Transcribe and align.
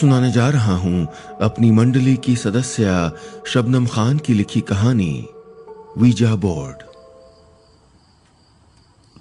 सुनाने 0.00 0.32
जा 0.32 0.48
रहा 0.48 0.74
हूँ 0.76 1.08
अपनी 1.40 1.70
मंडली 1.70 2.16
की 2.16 2.36
सदस्य 2.36 3.10
शबनम 3.46 3.86
खान 3.86 4.18
की 4.18 4.34
लिखी 4.34 4.60
कहानी, 4.60 5.26
वीज़ा 5.98 6.34
बोर्ड। 6.36 6.76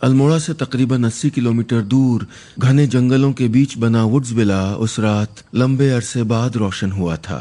अल्मोड़ा 0.04 0.38
से 0.40 0.54
तकरीबन 0.54 1.04
80 1.04 1.30
किलोमीटर 1.30 1.82
दूर, 1.82 2.28
घने 2.60 2.88
जंगलों 2.88 3.32
के 3.34 3.48
बीच 3.48 3.78
बना 3.78 4.04
वुड्स 4.04 4.32
विला 4.32 4.76
उस 4.76 5.00
रात 5.00 5.44
लंबे 5.56 5.90
अरसे 5.90 6.24
बाद 6.24 6.58
रोशन 6.58 6.92
हुआ 6.92 7.16
था। 7.16 7.40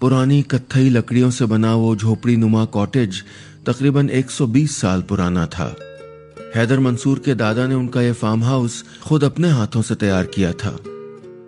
पुरानी 0.00 0.42
कत्थई 0.42 0.88
लकड़ियों 0.88 1.30
से 1.30 1.46
बना 1.46 1.74
वो 1.74 1.96
झोपड़ी 1.96 2.36
नुमा 2.36 2.64
कॉटेज 2.64 3.22
तकरीबन 3.66 4.10
120 4.10 4.80
साल 4.80 5.02
पुराना 5.02 5.46
था। 5.46 5.74
हैदर 6.54 6.78
मंसूर 6.78 7.18
के 7.18 7.34
दादा 7.34 7.66
ने 7.66 7.74
उनका 7.74 8.02
यह 8.02 8.12
फार्म 8.12 8.44
हाउस 8.44 8.84
खुद 9.04 9.24
अपने 9.24 9.48
हाथों 9.48 9.82
से 9.82 9.94
तैयार 9.94 10.26
किया 10.26 10.52
था। 10.52 10.76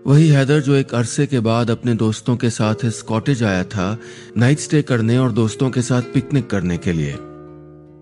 वही 0.07 0.29
हैदर 0.29 0.61
जो 0.61 0.75
एक 0.75 0.95
अरसे 0.95 1.27
के 1.27 1.41
बाद 1.41 1.71
अपने 1.71 1.95
दोस्तों 1.95 2.37
के 2.37 2.51
साथ 2.51 2.75
इस 2.84 3.02
कॉटेज 3.02 3.43
आया 3.43 3.65
था, 3.65 3.98
नाइट 4.37 4.59
स्टे 4.59 4.83
करने 4.83 5.19
और 5.19 5.33
दोस्तों 5.33 5.70
के 5.70 5.83
साथ 5.83 6.02
पिकनिक 6.02 6.51
करने 6.51 6.79
के 6.79 6.93
लिए। 6.93 7.12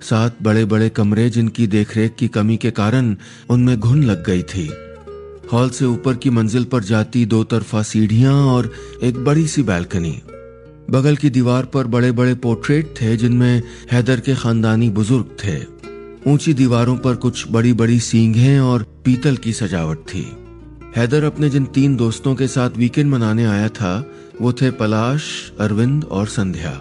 सात 0.03 0.37
बड़े 0.43 0.65
बड़े 0.65 0.89
कमरे 0.89 1.31
जिनकी 1.31 1.67
देखरेख 1.67 2.15
की 2.19 2.29
कमी 2.29 2.57
के 2.57 2.71
कारण 2.71 3.17
उनमें 3.51 3.81
घुन 3.81 4.03
लग 4.05 4.25
गई 4.27 4.43
थी। 4.43 4.73
हॉल 5.53 5.71
से 5.71 5.85
ऊपर 5.85 6.15
की 6.15 6.31
मंजिल 6.31 6.65
पर 6.65 6.85
जाती 6.85 7.27
दो 7.27 7.45
तरफा 7.45 7.83
सीढ़ियाँ 7.83 8.47
और 8.47 8.73
एक 9.03 9.25
बड़ी 9.25 9.47
सी 9.47 9.63
बैल्कनी। 9.63 10.23
बगल 10.91 11.17
की 11.17 11.31
दीवार 11.31 11.65
पर 11.65 11.87
बड़े 11.87 12.13
बड़े 12.13 12.35
पोर्ट्रेट 12.35 12.95
थे 13.03 13.17
जिनमें 13.17 13.63
हैदर 13.93 14.21
के 14.21 14.35
खानदानी 14.35 14.91
बुज़ुर्ग 14.91 15.37
थे। 15.45 15.59
ऊँची 16.31 16.55
दीवारों 16.55 16.97
पर 16.97 17.15
कुछ 17.17 17.45
बड़ी 17.51 17.73
बड़ी 17.73 18.01
सींगें 18.01 18.61
और 18.61 18.83
पीतल 19.05 19.37
की 19.37 19.53
सजावट 19.53 19.99
थी। 19.99 20.37
हैदर 20.97 21.25
अपने 21.25 21.49
जिन 21.51 21.65
तीन 21.65 21.95
दोस्तों 21.97 22.35
के 22.35 22.47
साथ 22.49 22.71
वीकेंड 22.71 23.11
मनाने 23.11 23.45
आया 23.45 23.69
था, 23.69 23.93
वो 24.41 24.53
थे 24.53 24.71
पलाश, 24.71 25.23
अरविंद 25.61 26.05
और 26.05 26.27
संध्या। 26.27 26.73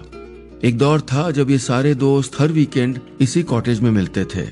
एक 0.64 0.78
दौर 0.78 1.02
था 1.02 1.30
जब 1.32 1.50
ये 1.52 1.58
सारे 1.58 1.94
दोस्त 1.96 2.40
हर 2.40 2.52
वीकेंड 2.52 3.00
इसी 3.22 3.44
कॉटेज 3.44 3.80
में 3.80 3.90
मिलते 3.92 4.24
थे। 4.26 4.46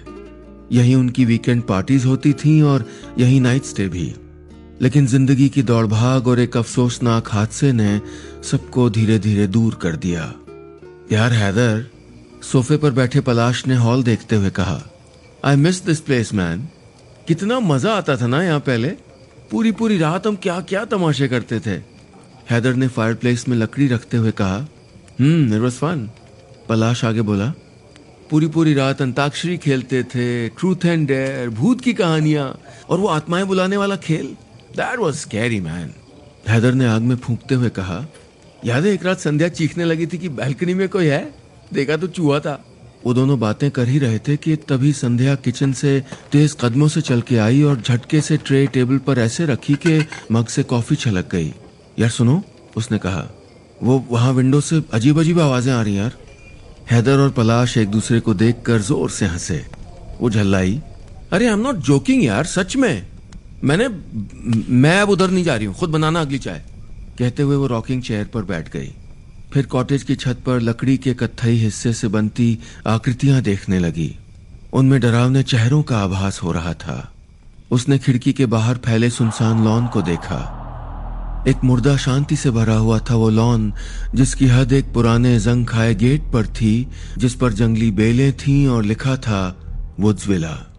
यही 0.71 0.93
उनकी 0.95 1.25
वीकेंड 1.25 1.63
पार्टीज़ 1.63 2.05
होती 2.07 2.33
थीं 2.33 2.61
और 2.63 2.85
यही 3.17 3.39
नाइट 3.39 3.63
स्टे 3.63 3.87
भी। 3.87 4.13
लेकिन 4.81 5.07
ज़िंदगी 5.07 5.49
की 5.49 5.63
दौड़ 5.63 5.85
भाग 5.85 6.27
और 6.27 6.39
एक 6.39 6.57
अफसोसनाक 6.57 7.29
हादसे 7.29 7.71
ने 7.71 7.99
सबको 8.43 8.89
धीरे 8.89 9.19
धीरे 9.19 9.47
दूर 9.47 9.79
कर 9.81 9.95
दिया। 9.95 10.33
यार 11.11 11.33
हैदर, 11.33 11.85
सोफे 12.43 12.77
पर 12.77 12.91
बैठे 12.91 13.21
पलाश 13.21 13.65
ने 13.67 13.75
हॉल 13.75 14.03
देखते 14.03 14.35
हुए 14.35 14.49
कहा 14.49 14.81
I 15.45 15.55
miss 15.55 15.83
this 15.85 15.99
place 16.01 16.33
man 16.33 16.67
कितना 17.27 17.59
मज़ा 17.59 17.93
आता 17.93 18.17
था 18.17 18.27
ना 18.27 18.43
यहाँ 18.43 18.59
पहले। 18.59 18.95
पूरी 19.51 19.71
पूरी 19.71 19.97
रात 19.97 20.27
हम 20.27 20.35
क्या 20.35 20.59
क्या 20.61 20.83
तमाशे 20.85 21.27
करते 21.27 21.59
थे। 21.59 21.75
हैदर 22.49 22.73
ने 22.73 22.87
फायर 22.87 23.13
प्लेस 23.13 23.47
में 23.47 23.57
लकड़ी 23.57 23.87
रखते 23.87 24.17
हुए 24.17 24.31
कहा 24.31 24.57
हम्म 25.19 25.67
इट 25.67 26.09
पलाश 26.69 27.03
आगे 27.05 27.21
बोला 27.21 27.53
पूरी 28.29 28.47
पूरी 28.47 28.73
रात 28.73 29.01
अंताक्षरी 29.01 29.57
खेलते 29.57 30.03
थे 30.03 30.27
ट्रूथ 30.49 30.85
एंड 30.85 31.07
डेयर 31.07 31.49
भूत 31.49 31.81
की 31.81 31.93
कहानियाँ, 31.93 32.59
और 32.89 32.99
वो 32.99 33.07
आत्माएँ 33.07 33.45
बुलाने 33.45 33.77
वाला 33.77 33.95
खेल। 33.95 34.25
That 34.77 34.99
was 34.99 35.13
scary 35.15 35.59
man 35.59 35.93
Haider 36.47 36.73
ने 36.73 36.85
आग 36.85 37.01
में 37.01 37.15
फूंकते 37.15 37.55
हुए 37.55 37.69
कहा, 37.69 38.05
याद 38.65 38.85
है 38.85 38.93
एक 38.93 39.05
रात 39.05 39.19
संध्या 39.19 39.47
चीखने 39.49 39.85
लगी 39.85 40.07
थी 40.07 40.17
कि 40.17 40.29
बैल्कनी 40.29 40.73
में 40.73 40.87
कोई 40.89 41.05
है? 41.05 41.33
देखा 41.73 41.97
तो 41.97 42.07
चूहा 42.07 42.39
था। 42.39 42.63
वो 43.07 43.13
दोनों 43.13 43.39
बातें 43.39 43.69
कर 43.71 43.87
ही 43.87 43.99
रहे 43.99 44.17
थे 44.19 44.35
कि 44.37 44.55
तभी 44.69 44.91
संध्या 44.93 45.33
किचन 45.37 45.73
से 45.73 45.91
तेज 46.31 46.55
कदमों 46.61 46.87
से 46.87 47.01
चल 47.01 47.21
के 47.21 47.37
आई 47.39 47.61
और 47.63 47.81
झटके 47.81 48.19
से 48.21 48.37
ट्रे 48.37 48.65
टेबल 48.67 48.97
पर 49.05 49.19
ऐसे 49.19 49.45
रखी 49.45 49.75
कि 49.85 50.03
मग 50.31 50.47
से 50.47 50.63
कॉफ़ी 50.63 50.95
छलक 50.95 51.29
गई। 51.31 51.53
यार 51.99 52.09
सुनो, 52.09 52.41
उसने 52.77 52.97
कहा, 52.97 53.23
वो 53.83 54.05
वहाँ 54.11 54.33
विंडो 54.33 54.61
से 54.61 54.81
अजीब 54.93 55.19
अजीब 55.19 55.39
आवाज़ें 55.39 55.71
आ 55.73 55.81
रही 55.81 55.97
यार। 55.97 56.17
हैदर 56.91 57.19
और 57.19 57.31
पलाश 57.31 57.77
एक 57.77 57.89
दूसरे 57.89 58.19
को 58.19 58.33
देखकर 58.33 58.81
ज़ोर 58.81 59.09
से 59.09 59.25
हंसे। 59.25 59.65
वो 60.19 60.29
झल्लाई, 60.29 60.79
अरे 61.31 61.47
आई 61.47 61.53
एम 61.53 61.59
नॉट 61.61 61.75
जोकिंग 61.85 62.23
यार, 62.23 62.45
सच 62.47 62.75
में। 62.75 63.07
मैंने, 63.63 63.87
मैं 64.69 64.99
अब 65.01 65.09
उधर 65.09 65.31
नहीं 65.31 65.43
जा 65.43 65.55
रही 65.55 65.65
हूँ, 65.65 65.75
खुद 65.75 65.89
बनाना 65.89 66.21
अगली 66.21 66.39
चाय। 66.39 66.63
कहते 67.19 67.43
हुए 67.43 67.55
वो 67.55 67.67
रॉकिंग 67.67 68.01
चेयर 68.03 68.25
पर 68.25 68.43
बैठ 68.45 68.71
गई। 68.71 68.93
फिर 69.53 69.65
कॉटेज 69.65 70.03
की 70.03 70.15
छत 70.15 70.37
पर 70.45 70.61
लकड़ी 70.61 70.97
के 70.97 71.13
कत्थई 71.13 71.55
हिस्से 71.55 71.93
से 71.93 72.07
बनती 72.07 72.59
आकृतियाँ 72.87 73.41
देखने 73.41 73.79
लगी। 73.79 74.17
उनमें 74.73 74.99
डरावने 75.01 75.43
चेहरों 75.43 75.83
का 75.83 75.97
आभास 75.97 76.43
हो 76.43 76.51
रहा 76.51 76.73
था। 76.73 77.13
उसने 77.71 77.99
खिड़की 77.99 78.33
के 78.33 78.45
बाहर 78.45 78.77
फैले 78.77 79.09
सुनसान 79.09 79.63
लॉन 79.63 79.87
को 79.87 80.01
देखा। 80.01 80.53
एक 81.47 81.57
मुर्दा 81.63 81.97
शांति 81.97 82.35
से 82.35 82.51
भरा 82.51 82.75
हुआ 82.75 82.99
था 82.99 83.15
वो 83.15 83.29
लॉन, 83.29 83.73
जिसकी 84.15 84.47
हद 84.47 84.73
एक 84.73 84.93
पुराने 84.93 85.39
जंग 85.39 85.65
खाए 85.65 85.95
गेट 85.95 86.21
पर 86.33 86.47
थी, 86.47 86.87
जिस 87.17 87.35
पर 87.35 87.53
जंगली 87.53 87.91
बेलें 87.91 88.33
थीं 88.33 88.67
और 88.67 88.83
लिखा 88.83 89.15
था, 89.17 89.57
Woods Villa. 89.99 90.73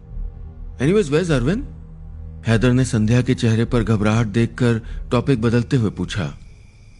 Anyways 0.81 1.09
ways 1.09 1.31
Arvind 1.31 1.67
Haider 2.47 2.71
ने 2.71 2.85
संध्या 2.85 3.21
के 3.21 3.35
चेहरे 3.35 3.65
पर 3.65 3.83
घबराहट 3.83 4.27
देखकर 4.27 4.81
टॉपिक 5.11 5.41
बदलते 5.41 5.77
हुए 5.77 5.89
पूछा। 5.89 6.37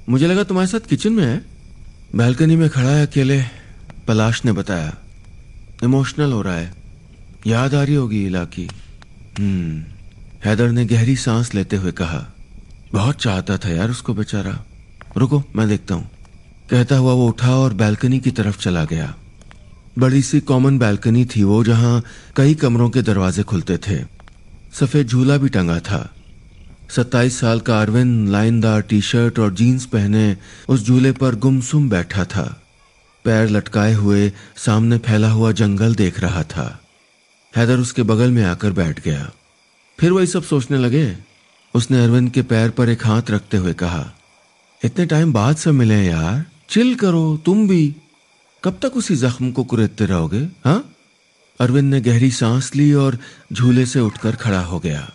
मुझे 0.10 0.28
लगा 0.28 0.44
तुम्हारे 0.44 0.68
साथ 0.68 0.80
किचन 0.80 1.14
में 1.14 1.26
है? 1.26 1.59
बैल्कनी 2.16 2.56
में 2.56 2.70
खड़ा 2.70 2.90
है 2.90 3.06
अकेले, 3.06 3.44
पलाश 4.08 4.44
ने 4.46 4.52
बताया। 4.52 4.96
इमोशनल 5.84 6.32
हो 6.32 6.42
रहा 6.42 6.56
है। 6.56 6.74
याद 7.48 7.76
आ 7.76 7.84
रही 7.84 7.96
होगी 7.96 8.26
इलाकी। 8.26 8.68
हम्म 9.40 9.84
हैदर 10.46 10.70
ने 10.70 10.86
गहरी 10.86 11.16
सांस 11.16 11.54
लेते 11.54 11.76
हुए 11.76 11.92
कहा, 11.92 12.26
बहुत 12.94 13.22
चाहता 13.22 13.58
था 13.58 13.70
यार 13.70 13.90
उसको 13.90 14.14
बेचारा। 14.14 14.58
रुको, 15.18 15.44
मैं 15.56 15.68
देखता 15.68 15.96
हूँ। 15.96 16.10
कहता 16.70 16.98
हुआ 16.98 17.14
वो 17.14 17.28
उठा 17.28 17.56
और 17.56 17.74
बैल्कनी 17.74 18.20
की 18.20 18.32
तरफ़ 18.32 18.60
चला 18.60 18.84
गया। 18.86 19.16
बड़ी 19.98 20.22
सी 20.22 20.40
कॉमन 20.40 20.80
बैल्कनी 20.80 21.26
थी 21.26 21.44
वो 21.44 21.64
जहाँ 21.64 22.04
कई 22.36 22.56
कमरों 22.56 22.90
के 22.90 23.02
दरवाजे 23.02 23.44
खुलते 23.44 23.78
थे। 23.78 24.04
सफ़ेद 24.74 25.08
झूला 25.08 25.38
भी 25.38 25.50
टंगा 25.50 25.80
था। 25.80 26.10
सत्ताईस 26.90 27.40
साल 27.40 27.60
का 27.60 27.82
अरविंद 27.82 28.30
लाइनदार 28.30 28.82
टी 28.82 29.02
शर्ट 29.02 29.40
और 29.40 29.54
जीन्स 29.54 29.86
पहने 29.86 30.38
उस 30.70 30.86
झूले 30.86 31.12
पर 31.12 31.36
गुमसुम 31.36 31.90
बैठा 31.90 32.24
था। 32.26 32.44
पैर 33.26 33.50
लटकाए 33.50 33.94
हुए 33.94 34.32
सामने 34.58 34.98
फैला 34.98 35.30
हुआ 35.30 35.52
जंगल 35.52 35.96
देख 35.96 36.20
रहा 36.20 36.44
था। 36.44 36.80
हैदर 37.54 37.78
उसके 37.78 38.04
बगल 38.04 38.32
में 38.32 38.44
आकर 38.44 38.72
बैठ 38.72 39.00
गया। 39.00 39.30
फिर 40.00 40.12
वही 40.12 40.28
सब 40.28 40.44
सोचने 40.44 40.78
लगे। 40.78 41.18
उसने 41.74 42.04
अरविंद 42.04 42.30
के 42.32 42.42
पैर 42.42 42.70
पर 42.70 42.90
एक 42.90 43.06
हाथ 43.06 43.30
रखते 43.30 43.58
हुए 43.58 43.74
कहा, 43.74 44.12
इतने 44.82 45.06
टाइम 45.06 45.34
बाद 45.34 45.58
से 45.58 45.72
मिले 45.72 46.02
यार। 46.06 46.46
चिल 46.70 46.96
करो, 46.96 47.38
तुम 47.38 47.68
भी। 47.68 47.96
कब 48.64 48.80
तक 48.82 48.98
उसी 48.98 49.16
जख्म 49.16 49.52
को 49.52 49.64
कुरेदते 49.64 50.06
रहोगे 50.06 50.48
हाँ? 50.66 50.84
अरविंद 51.60 51.94
ने 51.94 52.02
गहरी 52.02 52.32
सांस 52.32 52.76
ली 52.76 52.94
और 52.94 53.18
झूले 53.54 53.86
से 53.86 54.00
उठकर 54.00 54.36
खड़ा 54.36 54.62
हो 54.62 54.80
गया। 54.80 55.10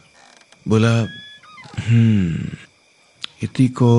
बोला 0.69 0.95
इति 3.45 3.69
को 3.69 3.91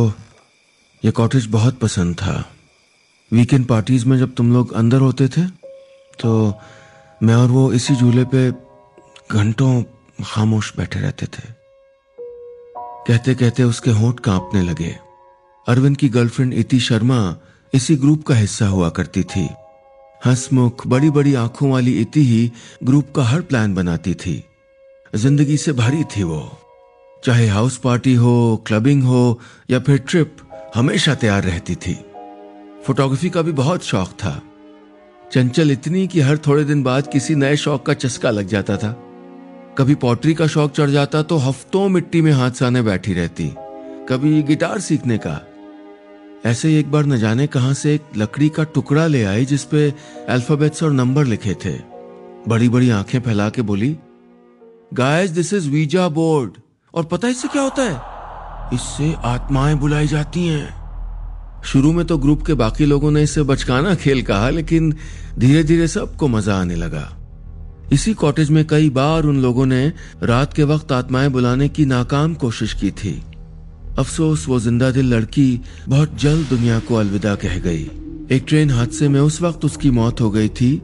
यह 1.03 1.11
कॉटेज 1.11 1.45
बहुत 1.47 1.79
पसंद 1.79 2.15
था। 2.15 2.43
वीकेंड 3.31 3.65
पार्टीज़ 3.65 4.05
में 4.05 4.17
जब 4.17 4.33
तुम 4.35 4.51
लोग 4.53 4.73
अंदर 4.73 5.01
होते 5.01 5.27
थे 5.27 5.45
तो 6.19 6.31
मैं 7.21 7.35
और 7.35 7.47
वो 7.47 7.71
इसी 7.73 7.95
झूले 7.95 8.23
पे 8.25 8.49
घंटों 9.31 9.83
खामोश 10.23 10.71
बैठे 10.77 10.99
रहते 10.99 11.25
थे। 11.27 11.53
कहते 13.07 13.35
कहते 13.35 13.63
उसके 13.63 13.91
होंठ 13.91 14.19
कांपने 14.19 14.61
लगे। 14.61 14.95
अरविंद 15.67 15.97
की 15.97 16.09
गर्लफ्रेंड 16.09 16.53
इति 16.53 16.79
शर्मा 16.79 17.19
इसी 17.73 17.95
ग्रुप 17.95 18.23
का 18.23 18.35
हिस्सा 18.35 18.67
हुआ 18.67 18.89
करती 18.89 19.23
थी। 19.25 19.47
हंसमुख 20.21 20.85
बड़ी 20.87 21.09
बड़ी 21.09 21.33
आँखों 21.35 21.71
वाली 21.71 21.99
इति 22.01 22.23
ही 22.25 22.51
ग्रुप 22.83 23.11
का 23.15 23.23
हर 23.23 23.41
प्लान 23.41 23.73
बनाती 23.75 24.13
थी। 24.15 24.43
ज़िंदगी 25.15 25.57
से 25.57 25.71
भरी 25.73 26.03
थी 26.15 26.23
वो। 26.23 26.41
चाहे 27.25 27.47
हाउस 27.47 27.77
पार्टी 27.77 28.13
हो 28.13 28.63
क्लबिंग 28.67 29.03
हो, 29.03 29.39
या 29.69 29.79
फिर 29.79 29.97
ट्रिप 29.97 30.37
हमेशा 30.75 31.15
तैयार 31.15 31.43
रहती 31.43 31.75
थी। 31.75 31.93
फोटोग्राफी 32.85 33.29
का 33.29 33.41
भी 33.41 33.51
बहुत 33.51 33.83
शौक 33.83 34.09
था। 34.09 34.41
चंचल 35.31 35.71
इतनी 35.71 36.07
कि 36.07 36.19
हर 36.21 36.37
थोड़े 36.37 36.63
दिन 36.63 36.83
बाद 36.83 37.07
किसी 37.07 37.35
नए 37.35 37.55
शौक 37.55 37.85
का 37.85 37.93
चस्का 37.93 38.31
लग 38.31 38.47
जाता 38.47 38.77
था। 38.77 38.91
कभी 39.77 39.95
पॉटरी 39.95 40.33
का 40.33 40.47
शौक 40.47 40.71
चढ़ 40.71 40.89
जाता 40.89 41.21
तो 41.21 41.37
हफ्तों 41.37 41.87
मिट्टी 41.89 42.21
में 42.21 42.31
हाथ 42.31 42.51
साने 42.51 42.81
बैठी 42.81 43.13
रहती। 43.13 43.49
कभी 44.09 44.41
गिटार 44.43 44.79
सीखने 44.79 45.17
का। 45.17 45.39
ऐसे 46.45 46.67
ही 46.67 46.75
एक 46.75 46.91
बार 46.91 47.05
न 47.05 47.17
जाने 47.17 47.47
कहाँ 47.47 47.73
से 47.73 47.93
एक 47.95 48.01
लकड़ी 48.17 48.49
का 48.49 48.63
टुकड़ा 48.63 49.07
ले 49.07 49.23
आई 49.23 49.45
जिसपे 49.45 49.93
अल्फाबेट्स 50.29 50.83
और 50.83 50.91
नंबर 50.91 51.25
लिखे 51.25 51.53
थे। 51.65 51.73
बड़ी 52.47 52.69
बड़ी 52.69 52.89
आँखें 52.89 53.19
फैला 53.19 53.49
के 53.49 53.61
बोली 53.61 53.95
guys 54.93 55.31
this 55.31 55.53
is 55.53 55.69
ouija 55.69 56.07
board 56.09 56.51
और 56.95 57.03
पता 57.03 57.27
इससे 57.27 57.47
क्या 57.47 57.61
होता 57.61 57.83
है? 57.83 58.01
इससे 58.73 59.13
आत्माएँ 59.23 59.75
बुलाई 59.75 60.07
जाती 60.07 60.47
हैं। 60.47 61.61
शुरू 61.65 61.91
में 61.91 62.05
तो 62.05 62.17
ग्रुप 62.17 62.45
के 62.45 62.53
बाकी 62.53 62.85
लोगों 62.85 63.11
ने 63.11 63.23
इसे 63.23 63.43
बचकाना 63.43 63.95
खेल 63.95 64.21
कहा, 64.21 64.49
लेकिन 64.49 64.93
धीरे 65.39 65.63
धीरे 65.63 65.87
सबको 65.87 66.27
मज़ा 66.27 66.55
आने 66.55 66.75
लगा। 66.75 67.11
इसी 67.93 68.13
कॉटेज 68.13 68.49
में 68.49 68.65
कई 68.67 68.89
बार 68.89 69.23
उन 69.23 69.41
लोगों 69.41 69.65
ने 69.65 69.93
रात 70.23 70.53
के 70.53 70.63
वक्त 70.63 70.91
आत्माएँ 70.91 71.29
बुलाने 71.29 71.69
की 71.69 71.85
नाकाम 71.85 72.33
कोशिश 72.33 72.73
की 72.73 72.91
थी। 72.91 73.21
अफसोस, 73.99 74.47
वो 74.47 74.59
ज़िंदा 74.59 74.91
दिल 74.91 75.13
लड़की 75.13 75.61
बहुत 75.89 76.17
जल्द 76.17 76.47
दुनिया 76.47 76.79
को 76.79 76.95
अलविदा 76.95 77.35
कह 77.35 77.59
गई। 77.59 77.83
एक 78.31 78.45
ट्रेन 78.47 78.69
हादसे 78.69 79.07
में 79.07 79.19
उस 79.21 79.41
वक्त 79.41 79.65
उसकी 79.65 79.91
मौत 79.91 80.21
हो 80.21 80.29
गई 80.31 80.49
थी, 80.49 80.81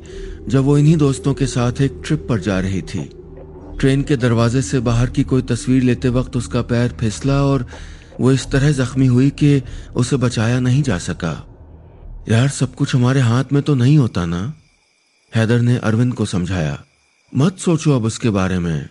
जब 0.47 0.63
वो 0.63 0.77
इन्हीं 0.77 0.97
दोस्तों 0.97 1.33
के 1.33 1.45
साथ 1.45 1.81
एक 1.81 2.01
ट्रिप 2.05 2.25
पर 2.29 2.39
जा 2.39 2.59
रही 2.59 2.81
थी। 2.81 3.09
ट्रेन 3.81 4.03
के 4.03 4.17
दरवाजे 4.17 4.61
से 4.61 4.79
बाहर 4.79 5.09
की 5.09 5.23
कोई 5.23 5.41
तस्वीर 5.41 5.83
लेते 5.83 6.09
वक्त 6.09 6.37
उसका 6.37 6.61
पैर 6.61 6.91
फिसला 6.99 7.43
और 7.43 7.67
वो 8.19 8.31
इस 8.31 8.47
तरह 8.51 8.71
जख्मी 8.71 9.05
हुई 9.05 9.29
कि 9.29 9.63
उसे 9.95 10.15
बचाया 10.15 10.59
नहीं 10.59 10.83
जा 10.83 10.97
सका। 10.97 11.47
यार, 12.29 12.47
सब 12.47 12.75
कुछ 12.75 12.95
हमारे 12.95 13.19
हाथ 13.19 13.43
में 13.53 13.63
तो 13.63 13.75
नहीं 13.75 13.97
होता 13.97 14.25
ना? 14.25 14.53
हैदर 15.35 15.61
ने 15.61 15.77
अरविंद 15.77 16.13
को 16.13 16.25
समझाया। 16.25 16.83
मत 17.35 17.57
सोचो 17.57 17.95
अब 17.95 18.03
उसके 18.03 18.29
बारे 18.29 18.59
में। 18.59 18.89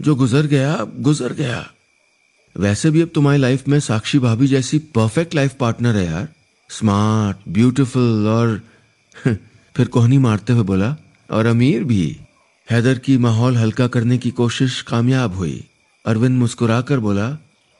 जो 0.00 0.14
गुजर 0.14 0.46
गया 0.46 0.86
गुजर 0.98 1.32
गया। 1.32 1.70
वैसे 2.56 2.90
भी 2.90 3.02
अब 3.02 3.10
तुम्हारी 3.14 3.38
लाइफ 3.38 3.68
में 3.68 3.80
साक्षी 3.80 4.18
भाभी 4.18 4.46
जैसी 4.46 4.78
परफेक्ट 4.78 5.34
लाइफ 5.34 5.54
पार्टनर 5.60 5.96
है 5.96 6.06
यार। 6.06 6.28
स्मार्ट 6.68 7.36
ब्यूटीफुल 7.48 8.28
और 8.28 8.62
फिर 9.76 9.88
कोहनी 9.88 10.18
मारते 10.18 10.52
हुए 10.52 10.62
बोला, 10.62 10.96
और 11.30 11.46
अमीर 11.46 11.84
भी। 11.84 12.20
हैदर 12.70 12.98
की 12.98 13.18
माहौल 13.18 13.56
हल्का 13.56 13.86
करने 13.86 14.18
की 14.18 14.30
कोशिश 14.30 14.82
कामयाब 14.82 15.34
हुई। 15.34 15.64
अरविंद 16.06 16.38
मुस्कुराकर 16.38 16.98
बोला, 16.98 17.28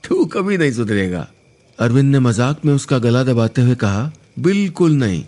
तू 0.04 0.24
कभी 0.24 0.58
नहीं 0.58 0.72
सुधरेगा। 0.72 1.28
अरविंद 1.78 2.12
ने 2.12 2.18
मज़ाक 2.18 2.64
में 2.64 2.74
उसका 2.74 2.98
गला 2.98 3.22
दबाते 3.22 3.62
हुए 3.62 3.74
कहा, 3.74 4.12
बिल्कुल 4.38 4.92
नहीं। 4.92 5.24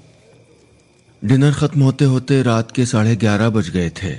डिनर 1.24 1.52
खत्म 1.52 1.82
होते 1.82 2.04
होते 2.04 2.42
रात 2.42 2.70
के 2.70 2.86
साढ़े 2.86 3.16
ग्यारह 3.16 3.50
बज 3.50 3.68
गए 3.68 3.90
थे। 3.90 4.12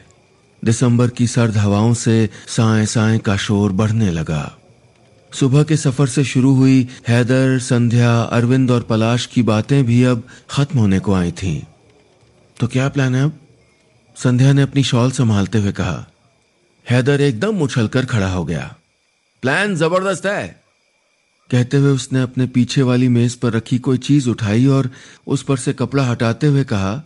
दिसंबर 0.64 1.10
की 1.10 1.28
सर्द 1.28 1.58
हवाओं 1.58 1.94
से 1.94 2.30
साए 2.48 2.86
साए 2.86 3.18
का 3.18 3.38
शोर 3.38 3.72
बढ़ने 3.72 4.12
लगा। 4.12 4.58
सुबह 5.32 5.64
के 5.64 5.78
सफ़र 5.78 6.08
से 6.08 6.24
शुरू 6.24 6.54
हुई 6.54 6.88
हैदर, 7.08 7.60
संध्या, 7.60 8.22
अरविंद 8.22 8.72
और 8.72 8.82
पलाश 8.82 9.26
की 9.26 9.44
बातें 9.44 9.86
भी 9.86 10.04
अब 10.04 10.24
खत्म 10.50 10.80
होने 10.80 11.00
को 11.00 11.14
आई 11.14 11.32
थीं। 11.32 11.62
तो 12.60 12.68
क्या 12.68 12.90
प्लान 12.90 13.16
है 13.16 13.24
अब? 13.24 13.40
संध्या 14.16 14.54
ने 14.54 14.62
अपनी 14.62 14.84
शॉल 14.84 15.12
संभालते 15.12 15.58
हुए 15.58 15.72
कहा 15.72 16.06
हैदर 16.90 17.22
एकदम 17.22 17.62
उछलकर 17.62 18.06
खड़ा 18.06 18.30
हो 18.30 18.44
गया। 18.46 18.76
प्लान 19.42 19.76
ज़बरदस्त 19.76 20.26
है। 20.26 20.64
कहते 21.50 21.78
हुए 21.78 21.92
उसने 21.92 22.22
अपने 22.22 22.48
पीछे 22.48 22.82
वाली 22.82 23.08
मेज 23.08 23.36
पर 23.36 23.52
रखी 23.52 23.78
कोई 23.80 23.98
चीज़ 23.98 24.30
उठाई 24.30 24.66
और 24.66 24.90
उस 25.28 25.44
पर 25.44 25.58
से 25.58 25.74
कपड़ा 25.74 26.04
हटाते 26.04 26.48
हुए 26.48 26.64
कहा 26.64 27.04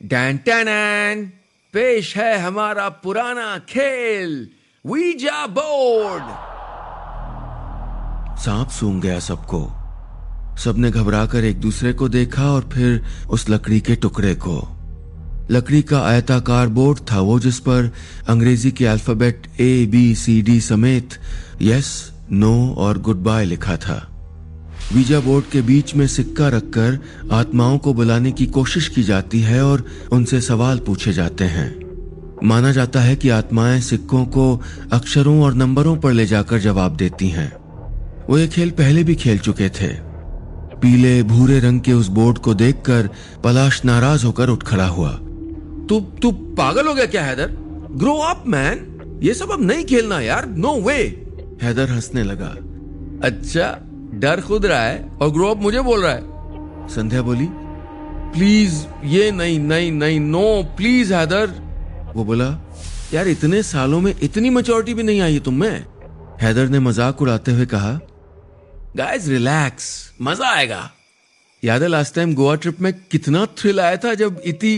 डैन 0.00 1.32
पेश 1.74 2.16
है 2.16 2.38
हमारा 2.38 2.88
पुराना 2.88 3.58
खेल 3.58 4.48
वीज़ा 4.84 5.46
बोर्ड 5.46 6.24
सांप 8.38 8.68
सूंघ 8.68 9.02
गया 9.02 9.18
सबको। 9.20 9.60
सबने 10.56 10.90
घबराकर 10.90 11.44
एक 11.44 11.60
दूसरे 11.60 11.92
को 11.92 12.08
देखा 12.08 12.50
और 12.50 12.68
फिर 12.72 13.04
उस 13.30 13.48
लकड़ी 13.50 13.80
के 13.80 13.96
टुकड़े 13.96 14.34
को। 14.34 14.56
लकड़ी 15.50 15.82
का 15.82 16.00
आयताकार 16.00 16.68
बोर्ड 16.68 16.98
था 17.12 17.20
वो 17.20 17.40
जिस 17.40 17.58
पर 17.58 17.90
अंग्रेज़ी 18.28 18.70
के 18.70 18.86
alphabet 18.86 19.46
A 19.60 19.86
B 19.86 20.14
C 20.14 20.42
D 20.42 20.60
समेत 20.60 21.08
यस 21.62 22.12
नो 22.32 22.74
और 22.78 22.98
गुड 22.98 23.16
बाय 23.16 23.44
लिखा 23.44 23.76
था। 23.76 24.10
वीज़ा 24.94 25.20
बोर्ड 25.20 25.44
के 25.44 25.62
बीच 25.62 25.94
में 25.94 26.06
सिक्का 26.06 26.48
रखकर 26.48 26.98
आत्माओं 27.32 27.78
को 27.78 27.94
बुलाने 27.94 28.32
की 28.32 28.46
कोशिश 28.46 28.88
की 28.88 29.02
जाती 29.02 29.40
है 29.40 29.64
और 29.64 29.84
उनसे 30.12 30.40
सवाल 30.40 30.78
पूछे 30.78 31.12
जाते 31.12 31.44
हैं। 31.44 31.84
माना 32.44 32.72
जाता 32.72 33.00
है 33.00 33.16
कि 33.16 33.28
आत्माएँ 33.28 33.80
सिक्कों 33.80 34.24
को 34.26 34.62
अक्षरों 34.92 35.42
और 35.42 35.54
नंबरों 35.54 35.96
पर 35.96 36.12
ले 36.12 36.26
जाकर 36.26 36.58
जवाब 36.58 36.96
देती 36.96 37.28
हैं। 37.28 37.52
वो 38.30 38.38
ये 38.38 38.48
खेल 38.48 38.70
पहले 38.70 39.04
भी 39.04 39.14
खेल 39.14 39.38
चुके 39.38 39.68
थे। 39.68 39.88
पीले, 40.80 41.22
भूरे 41.22 41.60
रंग 41.60 41.80
के 41.80 41.92
उस 41.92 42.08
बोर्ड 42.08 42.38
को 42.38 42.54
देखकर 42.54 43.08
पलाश 43.44 43.84
नाराज़ 43.84 44.26
होकर 44.26 44.48
उठ 44.48 44.62
खड़ा 44.62 44.86
हुआ। 44.86 45.18
तू 45.88 46.00
तू 46.22 46.30
पागल 46.58 46.86
हो 46.88 46.94
गया 46.94 47.06
क्या 47.06 47.24
हैदर? 47.24 47.48
ग्रो 47.92 48.14
अप 48.22 48.44
मैन 48.46 49.18
ये 49.22 49.34
सब 49.34 49.50
अब 49.52 49.62
नहीं 49.62 49.84
खेलना 49.84 50.20
यार. 50.20 50.46
नो 50.46 50.74
वे 50.82 50.96
हैदर 51.62 51.90
हंसने 51.90 52.22
लगा। 52.22 52.54
अच्छा 53.28 53.66
डर 54.20 54.40
खुद 54.40 54.66
रहा 54.66 54.82
है 54.82 54.98
और 55.22 55.30
ग्रो 55.32 55.50
अप 55.50 55.60
मुझे 55.62 55.80
बोल 55.82 56.02
रहा 56.02 56.12
है। 56.12 56.88
संध्या 56.88 57.22
बोली 57.22 57.48
प्लीज़ 58.34 58.84
ये 59.06 59.30
नहीं 59.30 59.58
नहीं 59.60 59.90
नहीं 59.92 60.20
नो 60.20 60.62
प्लीज़ 60.76 61.12
हैदर। 61.14 61.50
वो 62.14 62.24
बोला 62.24 62.48
यार 63.14 63.28
इतने 63.28 63.62
सालों 63.62 64.00
में 64.00 64.14
इतनी 64.22 64.50
मेचोरिटी 64.50 64.94
भी 64.94 65.02
नहीं 65.02 65.20
आई 65.20 65.38
तुम 65.40 65.54
में. 65.54 65.84
हैदर 66.42 66.68
ने 66.68 66.78
मज़ाक 66.80 67.22
उड़ाते 67.22 67.52
हुए 67.52 67.66
कहा 67.66 67.98
गाइस 68.96 69.28
रिलैक्स 69.28 69.86
मज़ा 70.22 70.48
आएगा। 70.48 70.90
याद 71.62 71.82
है 71.82 71.88
लास्ट 71.88 72.14
टाइम 72.14 72.34
गोवा 72.34 72.54
ट्रिप 72.54 72.80
में 72.80 72.92
कितना 73.10 73.44
थ्रिल 73.58 73.80
आया 73.80 73.96
था 73.96 74.14
जब 74.14 74.40
इति 74.44 74.76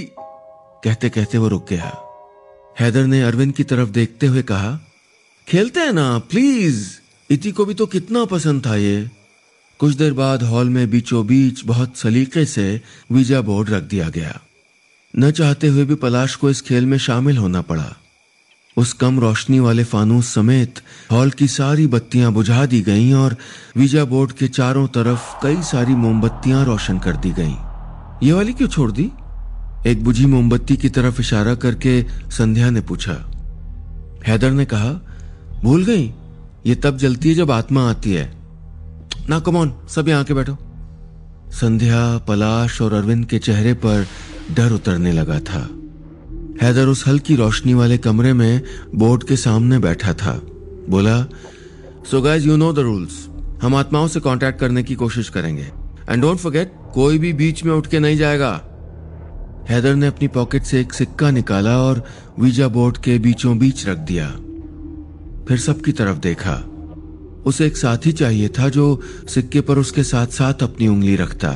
कहते 0.86 1.08
कहते 1.08 1.38
वो 1.38 1.48
रुक 1.48 1.66
गया। 1.68 1.92
हैदर 2.76 3.06
ने 3.06 3.22
अरविंद 3.22 3.52
की 3.54 3.64
तरफ़ 3.64 3.88
देखते 3.90 4.26
हुए 4.26 4.42
कहा, 4.42 4.78
खेलते 5.48 5.80
हैं 5.80 5.92
ना 5.92 6.06
प्लीज़ 6.30 6.86
इति 7.30 7.50
को 7.50 7.64
भी 7.64 7.74
तो 7.74 7.86
कितना 7.86 8.24
पसंद 8.24 8.64
था 8.66 8.76
ये। 8.76 9.10
कुछ 9.80 9.94
देर 9.94 10.12
बाद 10.12 10.42
हॉल 10.42 10.68
में 10.68 10.90
बीचों 10.90 11.26
बीच 11.26 11.64
बहुत 11.64 11.96
सलीके 11.96 12.44
से 12.44 12.68
वीज़ा 13.12 13.40
बोर्ड 13.40 13.70
रख 13.70 13.82
दिया 13.82 14.08
गया। 14.08 14.38
न 15.14 15.30
चाहते 15.30 15.68
हुए 15.68 15.84
भी 15.84 15.94
पलाश 15.96 16.34
को 16.34 16.50
इस 16.50 16.62
खेल 16.62 16.86
में 16.86 16.98
शामिल 16.98 17.38
होना 17.38 17.62
पड़ा। 17.62 17.92
उस 18.76 18.92
कम 18.92 19.20
रोशनी 19.20 19.60
वाले 19.60 19.84
फानूस 19.84 20.32
समेत 20.34 20.80
हॉल 21.12 21.30
की 21.30 21.48
सारी 21.48 21.86
बत्तियाँ 21.88 22.32
बुझा 22.32 22.64
दी 22.66 22.80
गईं 22.82 23.12
और 23.14 23.36
वीज़ा 23.76 24.04
बोर्ड 24.04 24.32
के 24.32 24.48
चारों 24.48 24.86
तरफ़ 24.88 25.34
कई 25.42 25.62
सारी 25.64 25.94
मोमबत्तियाँ 25.96 26.64
रोशन 26.64 26.98
कर 26.98 27.16
दी 27.16 27.30
गईं। 27.32 27.56
ये 28.22 28.32
वाली 28.32 28.52
क्यों 28.52 28.68
छोड़ 28.68 28.90
दी? 28.92 29.10
एक 29.86 30.04
बुझी 30.04 30.26
मोमबत्ती 30.26 30.76
की 30.76 30.88
तरफ़ 30.88 31.20
इशारा 31.20 31.54
करके 31.54 32.04
संध्या 32.30 32.70
ने 32.70 32.80
पूछा। 32.80 33.12
हैदर 34.26 34.50
ने 34.50 34.64
कहा, 34.64 34.92
भूल 35.64 35.84
गई? 35.84 36.14
ये 36.66 36.74
तब 36.74 36.96
जलती 36.96 37.28
है 37.28 37.34
जब 37.34 37.50
आत्मा 37.50 37.90
आती 37.90 38.12
है। 38.12 38.32
ना 39.30 39.40
कमॉन 39.40 39.74
सब 39.88 40.08
यहाँ 40.08 40.24
के 40.24 40.34
बैठो। 40.34 40.56
संध्या, 41.50 42.18
पलाश 42.18 42.82
और 42.82 42.92
अरविंद 42.92 43.26
के 43.26 43.38
चेहरे 43.38 43.74
पर 43.74 44.06
डर 44.54 44.72
उतरने 44.72 45.12
लगा 45.12 45.38
था। 45.38 45.68
हैदर 46.62 46.86
उस 46.86 47.06
हल्की 47.06 47.36
रोशनी 47.36 47.74
वाले 47.74 47.98
कमरे 47.98 48.32
में 48.32 48.62
बोर्ड 48.94 49.24
के 49.24 49.36
सामने 49.36 49.78
बैठा 49.78 50.12
था। 50.12 50.42
बोला 50.88 51.22
so 52.10 52.22
guys 52.22 52.48
you 52.48 52.56
know 52.56 52.72
the 52.72 52.78
rules 52.78 53.28
हम 53.62 53.74
आत्माओं 53.74 54.08
से 54.08 54.20
कांटेक्ट 54.20 54.60
करने 54.60 54.82
की 54.82 54.94
कोशिश 54.94 55.28
करेंगे। 55.28 55.68
एंड 56.10 56.22
डोंट 56.22 56.38
फॉरगेट 56.38 56.72
कोई 56.94 57.18
भी 57.18 57.32
बीच 57.32 57.64
में 57.64 57.72
उठ 57.72 57.86
के 57.86 57.98
नहीं 57.98 58.16
जाएगा। 58.16 58.75
हैदर 59.68 59.94
ने 59.94 60.06
अपनी 60.06 60.28
पॉकेट 60.28 60.62
से 60.62 60.80
एक 60.80 60.92
सिक्का 60.92 61.30
निकाला 61.30 61.78
और 61.78 62.04
वीज़ा 62.38 62.68
बोर्ड 62.68 62.98
के 62.98 63.18
बीचों 63.18 63.58
बीच 63.58 63.86
रख 63.86 63.98
दिया। 63.98 64.28
फिर 65.48 65.58
सबकी 65.58 65.92
तरफ़ 65.92 66.18
देखा। 66.18 66.54
उसे 67.46 67.66
एक 67.66 67.76
साथी 67.76 68.12
चाहिए 68.12 68.48
था 68.48 68.68
जो 68.68 69.02
सिक्के 69.28 69.60
पर 69.60 69.78
उसके 69.78 70.02
साथ 70.02 70.26
साथ 70.26 70.54
अपनी 70.62 70.88
उंगली 70.88 71.16
रखता। 71.16 71.52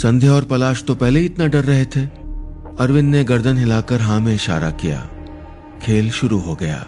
संध्या 0.00 0.32
और 0.32 0.44
पलाश 0.44 0.84
तो 0.84 0.94
पहले 0.94 1.20
ही 1.20 1.26
इतना 1.26 1.46
डर 1.46 1.64
रहे 1.64 1.84
थे। 1.84 2.00
अरविंद 2.80 3.10
ने 3.10 3.24
गर्दन 3.24 3.58
हिलाकर 3.58 4.00
हाँ 4.00 4.20
में 4.20 4.34
इशारा 4.34 4.70
किया। 4.70 5.10
खेल 5.82 6.10
शुरू 6.10 6.38
हो 6.38 6.54
गया। 6.54 6.86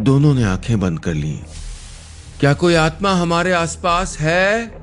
दोनों 0.00 0.34
ने 0.34 0.42
आँखें 0.42 0.80
बंद 0.80 0.98
कर 0.98 1.14
ली। 1.14 1.40
क्या 2.40 2.54
कोई 2.54 2.74
आत्मा 2.74 3.12
हमारे 3.12 3.52
आसपास 3.52 4.18
है? 4.18 4.79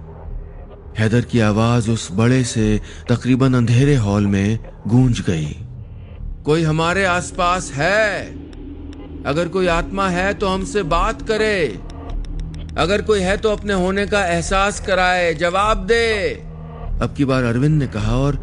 हैदर 0.98 1.22
की 1.22 1.40
आवाज़ 1.40 1.92
उस 1.92 2.08
बड़े 2.12 2.44
से 2.44 2.82
तकरीबन 3.10 3.54
अंधेरे 3.54 3.96
हॉल 3.96 4.28
में 4.28 4.60
गूंज 4.88 5.22
गई। 5.22 5.56
कोई 6.46 6.64
हमारे 6.64 7.06
आसपास 7.06 7.72
है? 7.72 8.26
अगर 9.24 9.48
कोई 9.48 9.68
आत्मा 9.68 10.10
है 10.10 10.34
तो 10.34 10.48
हमसे 10.48 10.84
बात 10.84 11.22
करे। 11.22 11.68
अगर 12.78 13.02
कोई 13.02 13.20
है 13.20 13.38
तो 13.38 13.50
अपने 13.50 13.74
होने 13.74 14.08
का 14.08 14.26
एहसास 14.26 14.80
कराए। 14.80 15.34
जवाब 15.34 15.86
दे। 15.86 16.34
अब 17.02 17.14
की 17.18 17.26
बार 17.26 17.44
अरविंद 17.44 17.80
ने 17.80 17.88
कहा 17.88 18.18
और 18.18 18.36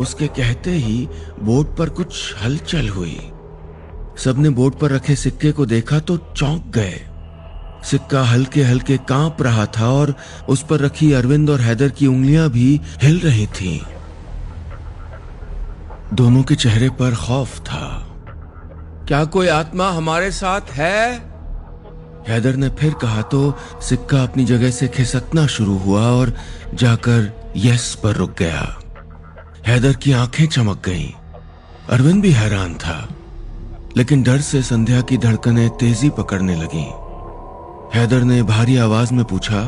उसके 0.00 0.26
कहते 0.26 0.70
ही 0.70 1.08
बोट 1.42 1.76
पर 1.76 1.88
कुछ 1.88 2.34
हलचल 2.44 2.88
हुई। 2.88 3.18
सबने 4.18 4.50
बोट 4.50 4.78
पर 4.78 4.90
रखे 4.90 5.16
सिक्के 5.16 5.52
को 5.52 5.66
देखा 5.66 5.98
तो 5.98 6.16
चौंक 6.36 6.72
गए। 6.74 7.00
सिक्का 7.84 8.22
हल्के 8.24 8.62
हल्के 8.62 8.96
काँप 9.08 9.42
रहा 9.42 9.66
था 9.66 9.88
और 9.90 10.14
उस 10.48 10.62
पर 10.70 10.80
रखी 10.80 11.12
अरविंद 11.12 11.50
और 11.50 11.60
हैदर 11.60 11.88
की 11.88 12.06
उंगलियाँ 12.06 12.48
भी 12.50 12.80
हिल 13.02 13.18
रही 13.20 13.46
थीं। 13.46 13.78
दोनों 16.14 16.42
के 16.42 16.54
चेहरे 16.54 16.88
पर 16.90 17.14
खौफ 17.14 17.58
था 17.60 17.86
क्या 19.08 19.24
कोई 19.24 19.48
आत्मा 19.48 19.90
हमारे 19.90 20.30
साथ 20.32 20.70
है 20.72 21.30
हैदर 22.28 22.56
ने 22.56 22.68
फिर 22.68 22.94
कहा 22.94 23.22
तो 23.22 23.40
सिक्का 23.82 24.22
अपनी 24.22 24.44
जगह 24.44 24.70
से 24.70 24.88
खिसकना 24.88 25.46
शुरू 25.46 25.76
हुआ 25.78 26.02
और 26.10 26.32
जाकर 26.74 27.52
यस 27.56 27.94
पर 28.02 28.16
रुक 28.16 28.36
गया 28.38 28.66
हैदर 29.66 29.92
की 29.92 30.12
आँखें 30.12 30.46
चमक 30.46 30.82
गईं। 30.86 31.10
अरविंद 31.90 32.22
भी 32.22 32.30
हैरान 32.32 32.74
था 32.74 33.08
लेकिन 33.96 34.22
डर 34.22 34.40
से 34.40 34.62
संध्या 34.62 35.00
की 35.00 35.16
धड़कनें 35.18 35.68
तेज़ी 35.70 36.10
पकड़ने 36.10 36.56
लगी 36.56 36.86
हैदर 37.94 38.22
ने 38.22 38.42
भारी 38.42 38.76
आवाज़ 38.76 39.12
में 39.14 39.24
पूछा, 39.24 39.60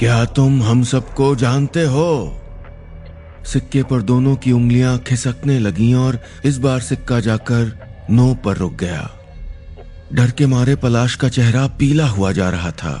क्या 0.00 0.24
तुम 0.24 0.62
हम 0.62 0.82
सबको 0.82 1.34
जानते 1.36 1.82
हो? 1.84 2.40
सिक्के 3.44 3.82
पर 3.82 4.02
दोनों 4.02 4.34
की 4.36 4.52
उंगलियाँ 4.52 4.98
खिसकने 4.98 5.58
लगी 5.58 5.92
और 5.94 6.18
इस 6.44 6.58
बार 6.58 6.80
सिक्का 6.80 7.20
जाकर 7.20 8.06
नो 8.10 8.34
पर 8.34 8.56
रुक 8.56 8.72
गया। 8.72 9.10
डर 10.12 10.30
के 10.30 10.46
मारे 10.46 10.76
पलाश 10.76 11.14
का 11.14 11.28
चेहरा 11.28 11.66
पीला 11.78 12.06
हुआ 12.06 12.32
जा 12.32 12.50
रहा 12.50 12.70
था। 12.72 12.92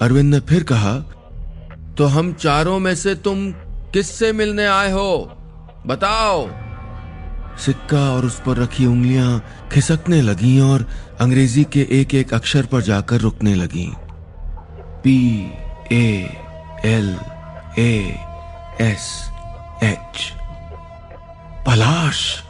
अरविंद 0.00 0.34
ने 0.34 0.40
फिर 0.40 0.62
कहा 0.62 0.94
तो 1.98 2.06
हम 2.06 2.32
चारों 2.32 2.78
में 2.78 2.94
से 2.94 3.14
तुम 3.14 3.50
किससे 3.92 4.32
मिलने 4.32 4.66
आए 4.66 4.90
हो? 4.92 5.36
बताओ. 5.86 6.46
सिक्का 7.58 8.10
और 8.10 8.24
उस 8.24 8.40
पर 8.40 8.56
रखी 8.56 8.86
उंगलियाँ 8.86 9.42
खिसकने 9.72 10.20
लगी 10.22 10.58
और 10.60 10.86
अंग्रेज़ी 11.20 11.64
के 11.64 11.86
एक 11.90 12.14
एक 12.14 12.34
अक्षर 12.34 12.66
पर 12.66 12.80
जाकर 12.80 13.16
रुकने 13.16 13.54
लगी। 13.54 13.92
P, 15.04 15.50
A, 15.92 16.36
L, 16.84 17.16
A, 17.78 18.16
S, 18.80 19.30
H. 19.82 20.32
Palash! 21.66 22.42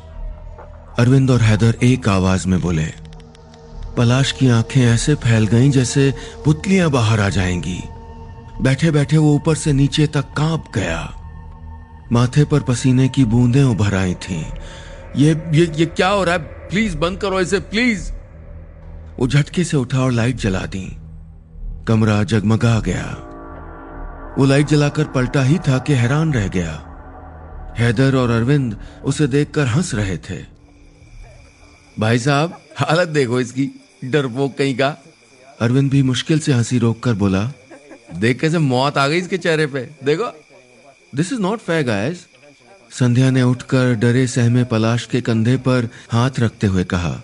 Arvind 0.98 1.30
और 1.30 1.40
हैदर 1.40 1.74
एक 1.82 2.08
आवाज़ 2.08 2.48
में 2.48 2.60
बोले, 2.60 2.86
पलाश 3.96 4.32
की 4.32 4.48
आँखें 4.48 4.82
ऐसे 4.82 5.14
फैल 5.14 5.46
गईं 5.46 5.70
जैसे 5.70 6.14
पुतलियाँ 6.44 6.90
बाहर 6.90 7.20
आ 7.20 7.28
जाएँगी। 7.28 7.80
बैठे 8.60 8.90
बैठे 8.90 9.16
वो 9.16 9.34
ऊपर 9.34 9.54
से 9.54 9.72
नीचे 9.72 10.06
तक 10.06 10.32
काँप 10.36 10.64
गया। 10.74 11.02
माथे 12.12 12.44
पर 12.44 12.60
पसीने 12.60 13.08
की 13.08 13.24
बूंदें 13.24 13.62
उभर 13.64 13.94
आई 13.94 14.14
थीं। 14.14 14.44
ये 15.16 15.30
ये 15.52 15.72
ये 15.76 15.86
क्या 15.86 16.08
हो 16.08 16.24
रहा 16.24 16.34
है? 16.34 16.40
प्लीज़ 16.40 16.96
बंद 16.96 17.18
करो 17.18 17.40
इसे, 17.40 17.58
प्लीज़! 17.60 18.13
वो 19.18 19.26
झटके 19.28 19.64
से 19.64 19.76
उठा 19.76 20.00
और 20.00 20.12
लाइट 20.12 20.36
जला 20.36 20.66
दी। 20.66 20.96
कमरा 21.88 22.22
जगमगा 22.22 22.80
गया। 22.80 23.30
वो 24.38 24.44
लाइट 24.44 24.66
जलाकर 24.66 25.04
पलटा 25.04 25.42
ही 25.42 25.58
था 25.58 25.78
कि 25.78 25.92
हैरान 25.92 26.32
रह 26.32 26.48
गया। 26.48 26.90
हैदर 27.78 28.16
और 28.16 28.30
अरविंद 28.30 28.76
उसे 29.04 29.26
देखकर 29.26 29.66
हंस 29.66 29.94
रहे 29.94 30.16
थे। 30.16 30.44
भाई 31.98 32.18
साहब, 32.18 32.60
हालत 32.78 33.08
देखो 33.08 33.40
इसकी। 33.40 33.70
डरपोक 34.04 34.58
कहीं 34.58 34.76
का। 34.76 34.96
अरविंद 35.60 35.90
भी 35.90 36.02
मुश्किल 36.02 36.38
से 36.38 36.52
हँसी 36.52 36.78
रोककर 36.78 37.14
बोला, 37.14 37.52
देख 38.14 38.40
कैसे 38.40 38.58
मौत 38.58 38.98
आ 38.98 39.08
गई 39.08 39.18
इसके 39.18 39.38
चेहरे 39.38 39.66
पे। 39.66 39.90
देखो। 40.04 40.40
This 41.14 41.32
is 41.32 41.40
not 41.40 41.58
fair 41.58 41.82
guys 41.82 42.26
Sandhya 42.90 43.30
ने 43.30 43.42
उठकर 43.42 43.94
डरे 43.94 44.26
सहमे 44.26 44.64
पलाश 44.64 45.06
के 45.06 45.20
कंधे 45.20 45.56
पर 45.56 45.88
हाथ 46.10 46.30
रखते 46.38 46.66
हुए 46.66 46.84
कहा 46.84 47.22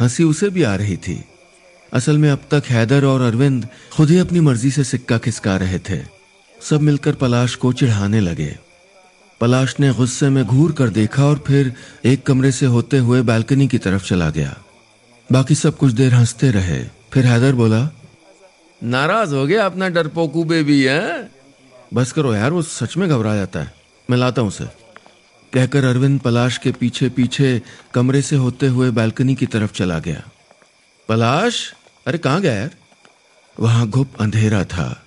हँसी 0.00 0.24
उसे 0.24 0.48
भी 0.48 0.62
आ 0.62 0.74
रही 0.74 0.96
थी। 0.96 1.24
असल 1.92 2.18
में 2.18 2.30
अब 2.30 2.38
तक 2.50 2.62
हैदर 2.66 3.04
और 3.04 3.20
अरविंद 3.20 3.68
खुद 3.92 4.10
ही 4.10 4.18
अपनी 4.18 4.40
मर्ज़ी 4.40 4.70
से 4.70 4.84
सिक्का 4.84 5.18
खिसका 5.18 5.56
रहे 5.56 5.78
थे। 5.78 6.02
सब 6.62 6.80
मिलकर 6.80 7.14
पलाश 7.14 7.54
को 7.54 7.72
चिढ़ाने 7.72 8.20
लगे। 8.20 8.58
पलाश 9.40 9.76
ने 9.80 9.94
गुस्से 9.94 10.28
में 10.28 10.44
घूर 10.44 10.72
कर 10.72 10.88
देखा 10.88 11.24
और 11.24 11.44
फिर 11.46 11.74
एक 12.04 12.26
कमरे 12.26 12.52
से 12.52 12.66
होते 12.66 12.98
हुए 12.98 13.22
बालकनी 13.22 13.68
की 13.68 13.78
तरफ़ 13.78 14.06
चला 14.06 14.30
गया। 14.30 14.58
बाकी 15.32 15.54
सब 15.54 15.76
कुछ 15.76 15.92
देर 15.92 16.14
हँसते 16.14 16.50
रहे। 16.50 16.84
फिर 17.12 17.26
हैदर 17.26 17.52
बोला, 17.52 17.90
नाराज़ 18.82 19.34
हो 19.34 19.46
गया 19.46 19.66
अपना 19.66 19.88
डरपोकू 19.88 20.44
बेबी, 20.44 20.82
है? 20.82 21.30
बस 21.94 22.12
करो 22.12 22.34
यार, 22.34 22.50
वो 22.50 22.62
सच 22.62 22.96
में 22.96 23.08
घबरा 23.08 23.36
जाता 23.36 23.60
है। 23.60 23.74
मैं 24.10 24.18
लाता 24.18 24.42
हूँ 24.42 24.48
उसे। 24.48 24.64
कहकर 25.52 25.84
अरविंद 25.84 26.20
पलाश 26.20 26.58
के 26.58 26.72
पीछे 26.72 27.08
पीछे 27.08 27.62
कमरे 27.94 28.22
से 28.22 28.36
होते 28.36 28.66
हुए 28.66 28.90
बालकनी 28.90 29.34
की 29.34 29.46
तरफ़ 29.46 29.72
चला 29.72 29.98
गया। 29.98 30.22
पलाश? 31.08 31.74
अरे 32.06 32.18
कहाँ 32.18 32.40
गया 32.40 32.54
यार? 32.54 32.70
वहाँ 33.60 33.88
गुप 33.88 34.12
अंधेरा 34.20 34.64
था। 34.64 35.04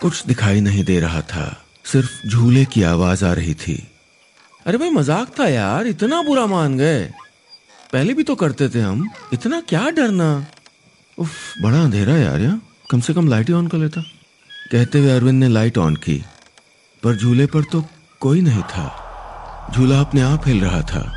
कुछ 0.00 0.26
दिखाई 0.26 0.60
नहीं 0.60 0.84
दे 0.84 1.00
रहा 1.00 1.20
था। 1.20 1.64
सिर्फ़ 1.84 2.28
झूले 2.28 2.64
की 2.64 2.82
आवाज़ 2.82 3.24
आ 3.24 3.32
रही 3.32 3.54
थी। 3.54 3.88
अरे 4.66 4.78
भाई 4.78 4.90
मज़ाक 4.90 5.40
था 5.40 5.48
यार, 5.48 5.86
इतना 5.86 6.22
बुरा 6.22 6.46
मान 6.46 6.78
गए। 6.78 7.12
पहले 7.92 8.14
भी 8.14 8.22
तो 8.22 8.34
करते 8.34 8.68
थे 8.68 8.80
हम। 8.80 9.10
इतना 9.32 9.60
क्या 9.60 9.90
डरना। 9.90 10.46
उफ, 11.18 11.30
बड़ा 11.62 11.82
अंधेरा 11.82 12.16
यार 12.16 12.40
या 12.40 12.60
कम 12.90 13.00
से 13.00 13.14
कम 13.14 13.28
लाइट 13.28 13.48
ही 13.48 13.52
ऑन 13.52 13.68
कर 13.68 13.78
लेता। 13.78 14.00
कहते 14.72 14.98
हुए 14.98 15.10
अरविंद 15.10 15.44
ने 15.44 15.48
लाइट 15.48 15.78
ऑन 15.78 15.96
की। 15.96 16.24
पर 17.02 17.16
झूले 17.16 17.46
पर 17.46 17.62
तो 17.62 17.84
कोई 18.20 18.40
नहीं 18.40 18.62
था। 18.62 19.01
झूला 19.74 20.00
अपने 20.00 20.20
आप 20.20 20.42
हिल 20.46 20.60
रहा 20.60 20.80
था। 20.80 21.12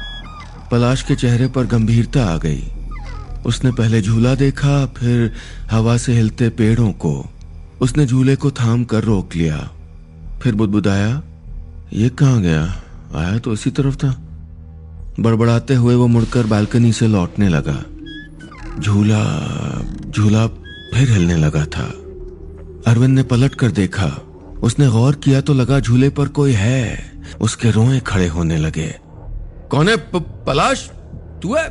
पलाश 0.71 1.01
के 1.01 1.15
चेहरे 1.15 1.47
पर 1.47 1.65
गंभीरता 1.65 2.25
आ 2.25 2.37
गई। 2.37 2.63
उसने 3.45 3.71
पहले 3.71 4.01
झूला 4.01 4.35
देखा, 4.35 4.85
फिर 4.85 5.33
हवा 5.71 5.97
से 5.97 6.13
हिलते 6.13 6.49
पेड़ों 6.49 6.91
को। 6.91 7.29
उसने 7.81 8.05
झूले 8.05 8.35
को 8.35 8.51
थाम 8.51 8.83
कर 8.83 9.03
रोक 9.03 9.35
लिया। 9.35 9.71
फिर 10.41 10.55
बुदबुदाया, 10.55 11.23
ये 11.93 12.09
कहाँ 12.09 12.41
गया? 12.41 12.83
आया 13.15 13.37
तो 13.37 13.53
इसी 13.53 13.69
तरफ़ 13.69 13.95
था। 13.95 14.21
बड़बड़ाते 15.19 15.75
हुए 15.75 15.95
वो 15.95 16.07
मुड़कर 16.07 16.45
बालकनी 16.45 16.91
से 16.91 17.07
लौटने 17.07 17.49
लगा। 17.49 17.83
झूला 18.81 19.23
झूला 20.17 20.47
फिर 20.93 21.11
हिलने 21.11 21.37
लगा 21.37 21.65
था। 21.65 21.93
अरविंद 22.87 23.15
ने 23.15 23.23
पलट 23.23 23.55
कर 23.55 23.71
देखा। 23.71 24.21
उसने 24.63 24.87
गौर 24.87 25.15
किया 25.15 25.41
तो 25.41 25.53
लगा 25.53 25.79
झूले 25.79 26.09
पर 26.09 26.27
कोई 26.27 26.53
है। 26.53 27.14
उसके 27.41 27.71
रोए 27.71 27.99
खड़े 27.99 28.27
होने 28.27 28.57
लगे। 28.57 28.95
कौन 29.71 29.89
है 29.89 29.97
पलाश? 30.17 30.89
तू 31.43 31.55
है? 31.55 31.67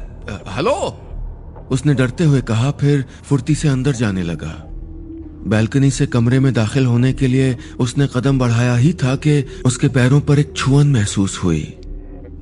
हेलो? 0.49 1.01
उसने 1.71 1.95
डरते 1.95 2.25
हुए 2.25 2.41
कहा 2.41 2.71
फिर 2.71 3.05
फुर्ती 3.23 3.55
से 3.55 3.69
अंदर 3.69 3.93
जाने 3.93 4.23
लगा। 4.23 4.55
बैल्कनी 5.47 5.91
से 5.91 6.07
कमरे 6.07 6.39
में 6.41 6.53
दाखिल 6.55 6.87
होने 6.87 7.13
के 7.13 7.27
लिए 7.27 7.57
उसने 7.79 8.09
कदम 8.15 8.39
बढ़ाया 8.39 8.75
ही 8.77 8.93
था 8.93 9.15
कि 9.17 9.45
उसके 9.67 9.89
पैरों 9.89 10.21
पर 10.21 10.39
एक 10.39 10.53
छुअन 10.57 10.93
महसूस 10.93 11.39
हुई। 11.45 11.79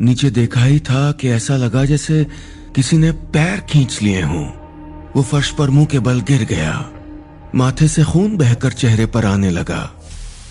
नीचे 0.00 0.30
देखा 0.30 0.64
ही 0.64 0.80
था 0.80 1.12
कि 1.12 1.28
ऐसा 1.28 1.56
लगा 1.56 1.84
जैसे 1.84 2.26
किसी 2.74 2.96
ने 2.96 3.12
पैर 3.12 3.60
खींच 3.60 4.02
लिए 4.02 4.22
हों। 4.22 4.46
वो 5.16 5.22
फर्श 5.22 5.50
पर 5.50 5.70
मुँह 5.70 5.86
के 5.86 5.98
बल 5.98 6.20
गिर 6.20 6.44
गया। 6.44 6.90
माथे 7.54 7.88
से 7.88 8.04
खून 8.04 8.36
बहकर 8.36 8.72
चेहरे 8.72 9.06
पर 9.06 9.26
आने 9.26 9.50
लगा। 9.50 10.01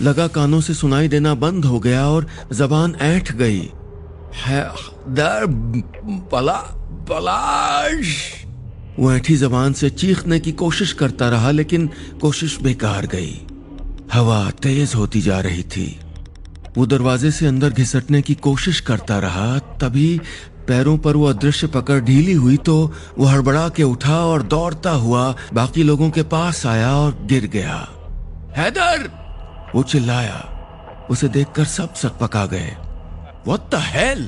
लगा 0.01 0.27
कानों 0.27 0.61
से 0.61 0.73
सुनाई 0.73 1.07
देना 1.07 1.33
बंद 1.35 1.65
हो 1.65 1.79
गया 1.79 2.07
और 2.07 2.27
जबान 2.53 2.95
ऐठ 3.01 3.31
गई। 3.31 3.69
है 4.35 4.63
दर 5.09 5.45
पला 6.31 6.57
पलाश 7.09 8.15
वो 8.99 9.11
ऐठी 9.13 9.35
जबान 9.37 9.73
से 9.73 9.89
चीखने 9.89 10.39
की 10.39 10.51
कोशिश 10.51 10.93
करता 10.93 11.29
रहा, 11.29 11.51
लेकिन 11.51 11.89
कोशिश 12.21 12.59
बेकार 12.61 13.05
गई। 13.05 13.41
हवा 14.13 14.49
तेज 14.51 14.95
होती 14.95 15.21
जा 15.21 15.39
रही 15.39 15.63
थी। 15.63 15.99
वो 16.77 16.85
दरवाजे 16.85 17.31
से 17.31 17.47
अंदर 17.47 17.69
घिसटने 17.69 18.21
की 18.21 18.35
कोशिश 18.35 18.79
करता 18.79 19.19
रहा, 19.19 19.57
तभी 19.59 20.19
पैरों 20.67 20.97
पर 20.97 21.15
वो 21.15 21.25
अदृश्य 21.25 21.67
पकड़ 21.67 21.99
ढीली 21.99 22.33
हुई 22.33 22.57
तो 22.57 22.93
वो 23.17 23.25
हड़बड़ा 23.25 23.69
के 23.69 23.83
उठा 23.83 24.19
और 24.25 24.43
दौड़ता 24.43 24.91
हुआ 24.91 25.35
बाकी 25.53 25.83
लोगों 25.83 26.09
के 26.09 26.23
पास 26.23 26.65
आया 26.65 26.93
और 26.95 27.17
गिर 27.25 27.45
गया। 27.47 27.87
हैदर! 28.57 29.20
वो 29.75 29.83
चिल्लाया। 29.83 30.47
उसे 31.09 31.27
देखकर 31.27 31.65
सब 31.65 31.93
सक 31.93 32.17
पका 32.21 32.45
गए। 32.45 32.75
Hell? 33.69 34.27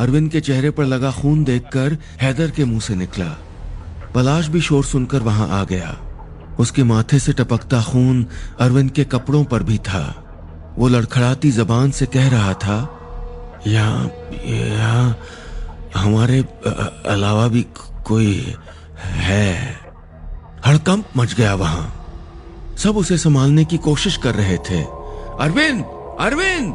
अरविंद 0.00 0.30
के 0.30 0.40
चेहरे 0.40 0.70
पर 0.70 0.84
लगा 0.84 1.10
खून 1.10 1.44
देखकर 1.44 1.98
हैदर 2.20 2.50
के 2.50 2.64
मुँह 2.64 2.80
से 2.80 2.94
निकला। 2.94 3.36
पलाश 4.14 4.46
भी 4.46 4.60
शोर 4.60 4.84
सुनकर 4.84 5.18
वहाँ 5.18 5.48
आ 5.60 5.64
गया। 5.64 5.96
उसके 6.58 6.82
माथे 6.82 7.18
से 7.18 7.32
टपकता 7.32 7.82
खून 7.82 8.26
अरविंद 8.60 8.90
के 8.90 9.04
कपड़ों 9.04 9.44
पर 9.44 9.62
भी 9.62 9.78
था। 9.78 10.20
वो 10.78 10.88
लड़खड़ाती 10.88 11.50
जबान 11.50 11.90
से 11.90 12.06
कह 12.06 12.28
रहा 12.28 12.54
था, 12.54 13.00
यहाँ 13.66 14.10
यहाँ, 14.44 15.18
हमारे 15.96 16.40
अलावा 17.06 17.48
भी 17.48 17.66
कोई 18.04 18.54
है। 18.98 19.78
हड़कंप 20.66 21.08
मच 21.16 21.34
गया 21.34 21.54
वहाँ। 21.54 22.03
सब 22.84 22.96
उसे 22.96 23.18
संभालने 23.18 23.64
की 23.64 23.78
कोशिश 23.78 24.16
कर 24.16 24.34
रहे 24.34 24.58
थे। 24.58 24.80
अरविंद 25.40 25.84
अरविंद! 26.20 26.74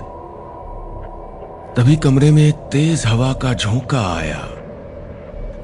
तभी 1.78 1.96
कमरे 1.96 2.32
में 2.32 2.48
एक 2.48 2.56
तेज 2.56 3.04
हवा 3.08 3.34
का 3.34 3.54
झोंका 3.54 4.18
आया। 4.18 4.50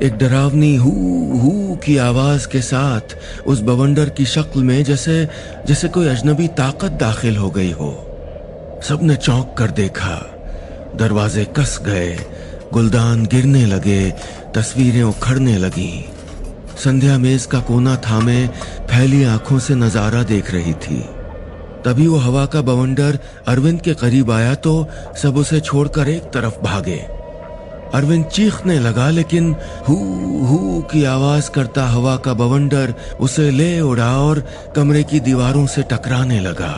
एक 0.02 0.18
डरावनी 0.18 0.76
हु 0.76 0.90
हु 1.38 1.76
की 1.76 1.98
आवाज़ 1.98 2.48
के 2.48 2.62
साथ 2.62 3.02
उस 3.48 3.62
बवंडर 3.62 4.10
की 4.10 4.26
शक्ल 4.26 4.64
में 4.64 4.84
जैसे 4.84 5.30
जैसे 5.68 5.88
कोई 5.88 6.08
अजनबी 6.08 6.48
ताकत 6.48 6.92
दाखिल 6.92 7.38
हो 7.38 7.50
गई 7.50 7.72
हो। 7.72 7.92
सबने 8.84 9.16
चौंक 9.16 9.56
कर 9.58 9.72
देखा। 9.72 10.16
दरवाजे 10.96 11.46
कस 11.46 11.80
गए, 11.86 12.20
गुलदान 12.74 13.26
गिरने 13.26 13.66
लगे, 13.66 14.12
तस्वीरें 14.56 15.04
उखड़ने 15.04 15.58
लगीं। 15.58 16.15
संध्या 16.78 17.18
मेज 17.18 17.46
का 17.46 17.60
कोना 17.60 17.96
थामे 18.06 18.46
फैली 18.90 19.24
आँखों 19.24 19.60
से 19.60 19.76
नज़ारा 19.76 20.24
देख 20.24 20.52
रही 20.54 20.74
थी। 20.76 20.98
तभी 21.86 22.08
वो 22.08 22.18
हवा 22.18 22.46
का 22.46 22.62
बवंडर 22.62 23.20
अरविंद 23.48 23.82
के 23.82 23.94
करीब 23.94 24.32
आया 24.32 24.54
तो 24.56 24.74
सब 25.22 25.38
उसे 25.38 25.60
छोड़कर 25.60 26.10
एक 26.10 26.24
तरफ़ 26.34 26.60
भागे। 26.64 26.98
अरविंद 27.94 28.26
चीखने 28.26 28.80
लगा, 28.80 29.10
लेकिन 29.10 29.56
हु 29.90 29.96
हु 30.46 30.82
की 30.82 31.04
आवाज़ 31.04 31.50
करता 31.50 31.86
हवा 31.88 32.16
का 32.18 32.34
बवंडर 32.34 32.94
उसे 33.20 33.50
ले 33.52 33.80
उड़ा 33.82 34.12
और 34.20 34.44
कमरे 34.76 35.04
की 35.04 35.20
दीवारों 35.20 35.66
से 35.66 35.84
टकराने 35.84 36.40
लगा। 36.40 36.74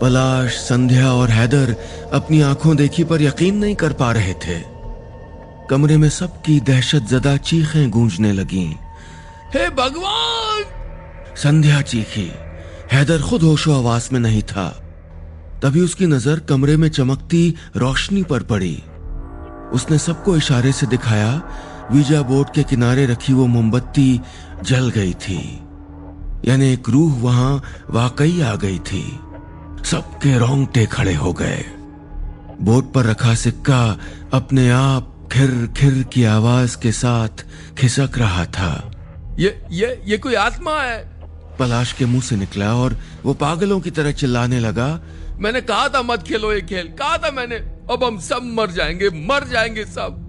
पलाश, 0.00 0.56
संध्या 0.58 1.12
और 1.12 1.30
हैदर 1.30 1.74
अपनी 2.12 2.40
आँखों 2.42 2.76
देखी 2.76 3.04
पर 3.04 3.22
यकीन 3.22 3.58
नहीं 3.58 3.74
कर 3.74 3.92
पा 3.92 4.10
रहे 4.12 4.32
थे। 4.46 4.58
कमरे 5.70 5.96
में 5.96 6.08
सबकी 6.08 6.58
दहशत 6.60 7.06
जदा 7.10 7.36
चीखें 7.36 7.90
गूंजने 7.90 8.32
लगीं। 8.32 8.72
हे 9.56 9.70
भगवान! 9.70 10.64
संध्या 11.36 11.82
चीखी। 11.82 12.32
हैदर 12.92 13.22
खुद 13.22 13.42
होशो 13.42 13.72
आवास 13.72 14.12
में 14.12 14.20
नहीं 14.20 14.42
था। 14.42 14.68
तभी 15.62 15.80
उसकी 15.80 16.06
नज़र 16.06 16.40
कमरे 16.40 16.76
में 16.76 16.88
चमकती 16.88 17.54
रोशनी 17.76 18.22
पर 18.22 18.42
पड़ी। 18.42 18.82
उसने 19.72 19.98
सबको 19.98 20.36
इशारे 20.36 20.72
से 20.72 20.86
दिखाया, 20.86 21.42
वीज़ा 21.92 22.22
बोर्ड 22.22 22.48
के 22.50 22.62
किनारे 22.62 23.06
रखी 23.06 23.32
वो 23.32 23.46
मोमबत्ती 23.46 24.20
जल 24.62 24.90
गई 24.90 25.14
थी। 25.14 25.60
यानी 26.44 26.72
एक 26.72 26.88
रूह 26.88 27.20
वहाँ 27.20 27.62
वाकई 27.90 28.40
आ 28.40 28.54
गई 28.54 28.78
थी। 28.78 29.20
सबके 29.84 30.38
रोंगटे 30.38 30.86
खड़े 30.86 31.14
हो 31.14 31.32
गए। 31.32 31.64
बोर्ड 32.60 32.86
पर 32.86 33.04
रखा 33.04 33.34
सिक्का 33.34 33.98
अपने 34.32 34.70
आप 34.70 35.28
खिर 35.32 35.74
खिर 35.76 36.02
की 36.02 36.24
आवाज़ 36.24 36.78
के 36.78 36.92
साथ 36.92 37.46
खिसक 37.78 38.10
रहा 38.16 38.44
था। 38.44 38.90
ये 39.38 39.66
ये 39.70 40.02
ये 40.06 40.18
कोई 40.18 40.34
आत्मा 40.34 40.80
है? 40.82 41.16
पलाश 41.58 41.92
के 41.92 42.06
मुँह 42.06 42.22
से 42.22 42.36
निकला 42.36 42.74
और 42.74 42.96
वो 43.24 43.34
पागलों 43.34 43.80
की 43.80 43.90
तरह 43.90 44.12
चिल्लाने 44.12 44.60
लगा। 44.60 45.00
मैंने 45.38 45.60
कहा 45.60 45.88
था 45.88 46.02
मत 46.02 46.22
खेलो 46.22 46.52
ये 46.52 46.60
खेल। 46.60 46.88
कहा 46.88 47.18
था 47.18 47.30
मैंने 47.30 47.56
अब 47.92 48.04
हम 48.04 48.18
सब 48.18 48.40
मर 48.42 48.70
जाएँगे 48.70 49.08
मर 49.08 49.48
जाएँगे 49.48 49.84
सब। 49.84 50.22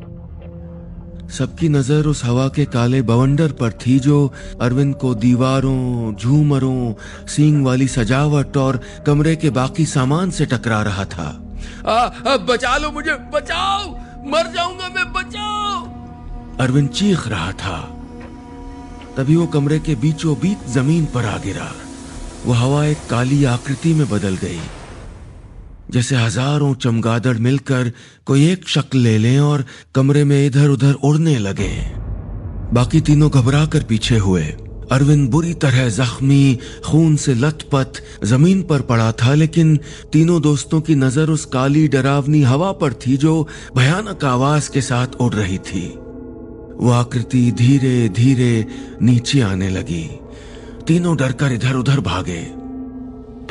सबकी 1.31 1.69
नज़र 1.69 2.05
उस 2.05 2.25
हवा 2.25 2.47
के 2.47 2.65
काले 2.65 3.01
बवंडर 3.01 3.51
पर 3.51 3.71
थी 3.71 3.99
जो 3.99 4.33
अरविंद 4.61 4.95
को 4.95 5.15
दीवारों 5.15 6.15
झूमरों 6.15 6.93
सींग 7.27 7.65
वाली 7.65 7.87
सजावट 7.87 8.57
और 8.57 8.81
कमरे 9.07 9.35
के 9.35 9.49
बाकी 9.49 9.85
सामान 9.85 10.31
से 10.31 10.45
टकरा 10.45 10.81
रहा 10.81 11.05
था। 11.05 11.43
आ, 11.87 11.93
आ, 11.93 12.37
बचा 12.37 12.77
लो 12.77 12.91
मुझे 12.91 13.11
बचाओ! 13.11 13.91
मर 14.27 14.53
जाऊँगा 14.55 14.89
मैं 14.89 15.13
बचाओ! 15.13 15.85
अरविंद 16.59 16.89
चीख 16.89 17.27
रहा 17.27 17.51
था। 17.51 17.96
तभी 19.17 19.35
वो 19.35 19.45
कमरे 19.47 19.79
के 19.79 19.95
बीचों 19.97 20.35
बीच 20.39 20.65
ज़मीन 20.69 21.05
पर 21.13 21.25
आ 21.25 21.37
गिरा। 21.45 21.71
वो 22.45 22.53
हवा 22.53 22.83
एक 22.85 22.97
काली 23.09 23.43
आकृति 23.47 23.93
में 23.93 24.07
बदल 24.09 24.35
गई, 24.37 24.59
जैसे 25.91 26.15
हज़ारों 26.15 26.73
चमगादड़ 26.75 27.37
मिलकर 27.39 27.91
कोई 28.25 28.45
एक 28.47 28.67
शक्ल 28.67 28.99
ले 28.99 29.17
लें 29.17 29.39
और 29.41 29.65
कमरे 29.95 30.23
में 30.23 30.45
इधर 30.45 30.69
उधर 30.69 30.93
उड़ने 31.03 31.37
लगे। 31.39 31.73
बाकी 32.73 33.01
तीनों 33.01 33.29
घबरा 33.31 33.65
कर 33.65 33.83
पीछे 33.83 34.17
हुए। 34.19 34.43
अरविंद 34.91 35.29
बुरी 35.29 35.53
तरह 35.55 35.89
जख्मी, 35.91 36.57
खून 36.85 37.15
से 37.17 37.33
लथपथ, 37.35 38.01
ज़मीन 38.25 38.61
पर 38.63 38.81
पड़ा 38.83 39.11
था, 39.13 39.33
लेकिन 39.33 39.77
तीनों 40.13 40.41
दोस्तों 40.41 40.81
की 40.81 40.95
नज़र 40.97 41.29
उस 41.29 41.45
काली 41.53 41.87
डरावनी 41.87 42.41
हवा 42.43 42.71
पर 42.73 42.93
थी 42.95 43.17
जो 43.17 43.47
भयानक 43.75 44.25
आवाज़ 44.27 44.69
के 44.71 44.81
साथ 44.83 45.21
उड़ 45.21 45.33
रही 45.33 45.57
थी। 45.59 45.87
वो 46.77 46.91
आकृति 46.91 47.51
धीरे 47.51 48.09
धीरे 48.09 48.65
नीचे 49.01 49.41
आने 49.41 49.69
लगी। 49.69 50.03
तीनों 50.87 51.15
डरकर 51.17 51.51
इधर 51.51 51.75
उधर 51.75 51.99
भागे। 51.99 52.41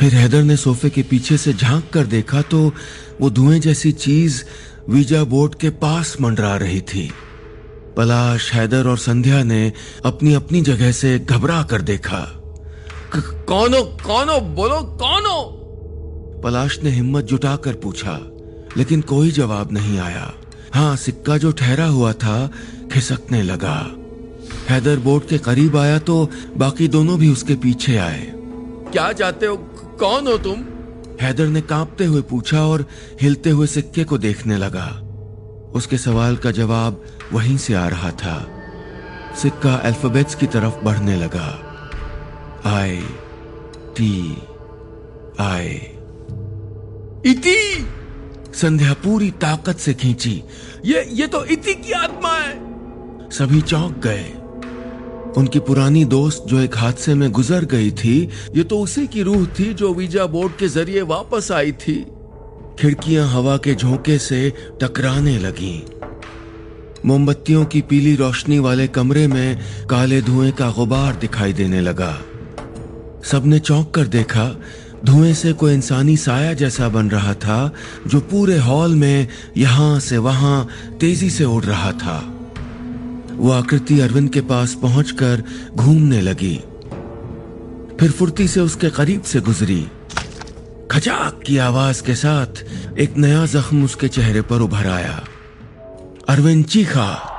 फिर 0.00 0.14
हैदर 0.14 0.42
ने 0.42 0.56
सोफे 0.56 0.90
के 0.90 1.02
पीछे 1.02 1.36
से 1.36 1.52
झाँक 1.52 1.88
कर 1.92 2.06
देखा 2.06 2.42
तो 2.42 2.72
वो 3.20 3.30
धुएँ 3.30 3.58
जैसी 3.60 3.92
चीज़ 3.94 4.42
वीज़ा 4.88 5.22
बोर्ड 5.24 5.54
के 5.54 5.70
पास 5.76 6.16
मंडरा 6.20 6.56
रही 6.56 6.80
थी। 6.82 7.10
पलाश 7.96 8.52
हैदर 8.52 8.86
और 8.86 8.98
संध्या 8.98 9.42
ने 9.42 9.72
अपनी 10.04 10.34
अपनी 10.34 10.60
जगह 10.60 10.92
से 10.92 11.18
घबरा 11.18 11.62
कर 11.62 11.82
देखा। 11.82 12.20
कौन 13.48 13.74
हो 13.74 13.82
कौन 14.06 14.28
हो 14.28 14.40
बोलो 14.56 14.80
कौन? 15.00 15.26
हो 15.26 16.40
पलाश 16.44 16.78
ने 16.82 16.90
हिम्मत 16.90 17.24
जुटाकर 17.24 17.74
पूछा 17.74 18.18
लेकिन 18.76 19.00
कोई 19.02 19.30
जवाब 19.30 19.72
नहीं 19.72 19.98
आया। 19.98 20.32
हाँ 20.74 20.96
सिक्का 20.96 21.36
जो 21.38 21.52
ठहरा 21.52 21.86
हुआ 21.86 22.12
था 22.12 22.50
खिसकने 22.92 23.42
लगा। 23.42 23.76
हैदर 24.68 24.98
बोर्ड 24.98 25.24
के 25.24 25.38
करीब 25.38 25.76
आया 25.76 25.98
तो 25.98 26.30
बाकी 26.56 26.88
दोनों 26.88 27.18
भी 27.18 27.28
उसके 27.28 27.54
पीछे 27.54 27.96
आए। 27.96 28.32
क्या 28.92 29.12
चाहते 29.12 29.46
हो? 29.46 29.56
कौन 30.00 30.26
हो 30.26 30.38
तुम? 30.38 30.64
हैदर 31.20 31.46
ने 31.46 31.60
कांपते 31.60 32.04
हुए 32.04 32.22
पूछा 32.22 32.62
और 32.66 32.86
हिलते 33.22 33.50
हुए 33.50 33.66
सिक्के 33.66 34.04
को 34.04 34.18
देखने 34.18 34.56
लगा। 34.56 34.86
उसके 35.74 35.98
सवाल 35.98 36.36
का 36.36 36.50
जवाब 36.50 37.02
वहीं 37.32 37.56
से 37.56 37.74
आ 37.74 37.88
रहा 37.88 38.10
था। 38.10 38.36
सिक्का 39.36 39.74
अल्फाबेट्स 39.74 40.34
की 40.34 40.46
तरफ़ 40.46 40.84
बढ़ने 40.84 41.16
लगा। 41.16 41.48
I 42.64 42.96
T 43.96 44.36
I. 45.40 45.68
Iti 47.30 47.86
Sandhya 48.56 48.92
पूरी 48.94 49.30
ताकत 49.30 49.76
से 49.76 49.94
खींची। 49.94 50.42
ये 50.84 51.06
ये 51.12 51.26
तो 51.26 51.44
इति 51.44 51.74
की 51.74 51.92
आत्मा 51.92 52.32
है। 52.32 53.30
सभी 53.30 53.60
चौंक 53.60 53.98
गए। 53.98 54.24
उनकी 55.36 55.58
पुरानी 55.58 56.04
दोस्त 56.04 56.44
जो 56.48 56.60
एक 56.60 56.76
हादसे 56.76 57.14
में 57.14 57.30
गुजर 57.32 57.64
गई 57.64 57.90
थी, 57.90 58.16
ये 58.56 58.64
तो 58.64 58.78
उसी 58.78 59.06
की 59.06 59.22
रूह 59.22 59.46
थी 59.58 59.74
जो 59.74 59.92
वीज़ा 59.94 60.26
बोर्ड 60.26 60.56
के 60.56 60.68
ज़रिए 60.68 61.02
वापस 61.02 61.50
आई 61.52 61.72
थी। 61.72 62.06
खिड़कियाँ 62.78 63.28
हवा 63.28 63.56
के 63.56 63.74
झोंके 63.74 64.18
से 64.18 64.52
टकराने 64.82 65.38
लगी। 65.38 65.82
मोमबत्तियों 67.04 67.64
की 67.64 67.80
पीली 67.80 68.14
रोशनी 68.16 68.58
वाले 68.58 68.86
कमरे 68.88 69.26
में 69.26 69.58
काले 69.90 70.22
धुएँ 70.22 70.52
का 70.52 70.70
गुबार 70.70 71.16
दिखाई 71.16 71.52
देने 71.52 71.80
लगा। 71.80 72.18
सबने 73.24 73.58
चौंक 73.58 73.94
कर 73.94 74.06
देखा 74.06 74.44
धुएँ 75.04 75.34
से 75.34 75.52
कोई 75.52 75.74
इंसानी 75.74 76.16
साया 76.16 76.52
जैसा 76.52 76.88
बन 76.88 77.10
रहा 77.10 77.34
था, 77.34 77.72
जो 78.06 78.20
पूरे 78.20 78.58
हॉल 78.58 78.94
में 78.94 79.28
यहाँ 79.56 80.00
से 80.00 80.18
वहाँ 80.18 80.68
तेज़ी 81.00 81.30
से 81.30 81.44
उड़ 81.44 81.64
रहा 81.64 81.92
था। 81.92 82.32
वो 83.32 83.50
आकृति 83.50 84.00
अरविंद 84.00 84.30
के 84.30 84.40
पास 84.40 84.74
पहुंचकर 84.74 85.42
घूमने 85.76 86.20
लगी। 86.20 86.64
फिर 88.00 88.10
फुर्ती 88.10 88.48
से 88.48 88.60
उसके 88.60 88.90
करीब 88.90 89.22
से 89.22 89.40
गुजरी। 89.40 89.86
खचाक 90.90 91.40
की 91.46 91.58
आवाज़ 91.58 92.02
के 92.02 92.14
साथ 92.14 92.64
एक 92.98 93.16
नया 93.16 93.46
जख्म 93.46 93.84
उसके 93.84 94.08
चेहरे 94.08 94.42
पर 94.42 94.60
उभर 94.60 94.86
आया। 94.86 95.24
अरविंद 96.28 96.64
चीखा 96.64 97.32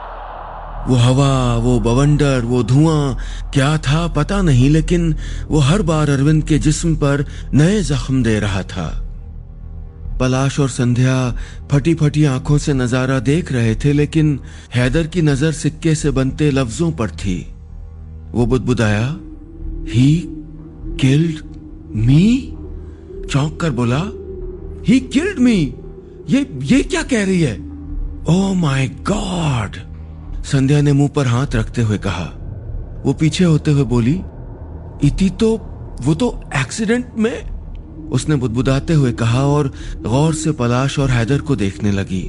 वो 0.88 0.96
हवा, 0.96 1.56
वो 1.56 1.80
बवंडर, 1.80 2.42
वो 2.42 2.64
धुआँ, 2.64 3.18
क्या 3.54 3.78
था 3.78 4.06
पता 4.08 4.42
नहीं, 4.42 4.70
लेकिन 4.70 5.14
वो 5.48 5.60
हर 5.60 5.82
बार 5.82 6.10
अरविंद 6.10 6.44
के 6.44 6.60
जिस्म 6.60 6.96
पर 6.96 7.26
नए 7.54 7.82
जख्म 7.84 8.24
दे 8.24 8.40
रहा 8.40 8.64
था। 8.66 8.88
पलाश 10.20 10.60
और 10.60 10.70
संध्या 10.70 11.16
फटी 11.72 11.94
फटी 11.96 12.24
आँखों 12.26 12.58
से 12.58 12.74
नज़ारा 12.74 13.20
देख 13.22 13.52
रहे 13.52 13.76
थे, 13.76 13.94
लेकिन 13.94 14.40
हैदर 14.76 15.08
की 15.08 15.22
नज़र 15.22 15.52
सिक्के 15.54 15.96
से 15.96 16.12
बनते 16.12 16.50
लफ्जों 16.52 16.92
पर 16.92 17.12
थी। 17.16 17.36
वो 18.32 18.46
बुदबुदाया 18.46 19.06
ही 19.92 20.10
किल्ड 21.02 21.44
मी 21.96 22.24
चौंक 23.30 23.60
कर 23.62 23.72
बोला 23.72 24.02
ही 24.88 25.00
किल्ड 25.14 25.40
मी 25.40 25.56
ये 26.30 26.46
ये 26.64 26.82
क्या 26.84 27.04
कह 27.04 27.24
रही 27.26 27.42
है? 27.42 27.56
ओ 28.30 28.54
माय 28.54 28.88
गॉड 29.08 29.78
संध्या 30.48 30.82
ने 30.82 30.92
मुँह 30.94 31.10
पर 31.10 31.28
हाथ 31.28 31.56
रखते 31.56 31.82
हुए 31.82 31.98
कहा 31.98 32.26
वो 33.06 33.14
पीछे 33.14 33.44
होते 33.44 33.72
हुए 33.72 33.84
बोली 33.86 34.14
इति 35.04 35.30
तो 35.40 35.56
वो 36.02 36.14
तो 36.16 36.28
एक्सीडेंट 36.56 37.14
में? 37.18 38.10
उसने 38.10 38.36
बुदबुदाते 38.36 38.94
हुए 38.94 39.12
कहा 39.12 39.44
और 39.46 39.72
गौर 40.02 40.34
से 40.34 40.52
पलाश 40.52 40.98
और 41.00 41.10
हैदर 41.10 41.42
को 41.42 41.56
देखने 41.56 41.92
लगी। 41.92 42.24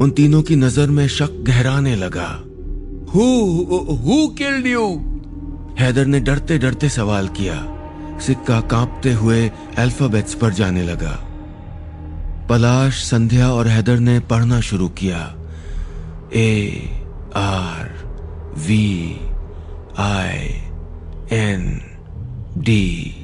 उन 0.00 0.10
तीनों 0.10 0.42
की 0.42 0.56
नज़र 0.56 0.90
में 0.90 1.06
शक 1.08 1.42
गहराने 1.46 1.94
लगा। 1.96 2.28
Who 3.14 3.26
who 4.04 4.26
killed 4.38 4.66
you 4.66 4.86
Haider 5.78 6.06
ने 6.06 6.20
डरते 6.20 6.58
डरते 6.58 6.88
सवाल 6.88 7.28
किया। 7.28 7.56
सिक्का 8.20 8.60
कांपते 8.70 9.12
हुए 9.12 9.48
अल्फाबेट्स 9.78 10.34
पर 10.34 10.52
जाने 10.52 10.82
लगा। 10.82 11.16
पलाश 12.48 13.04
संध्या 13.04 13.52
और 13.52 13.68
हैदर 13.68 13.98
ने 14.00 14.18
पढ़ना 14.30 14.60
शुरू 14.62 14.88
किया। 14.98 15.34
A 16.34 16.50
R 17.36 17.88
V 18.58 19.20
I 19.98 20.36
N 21.32 21.80
D 22.58 23.14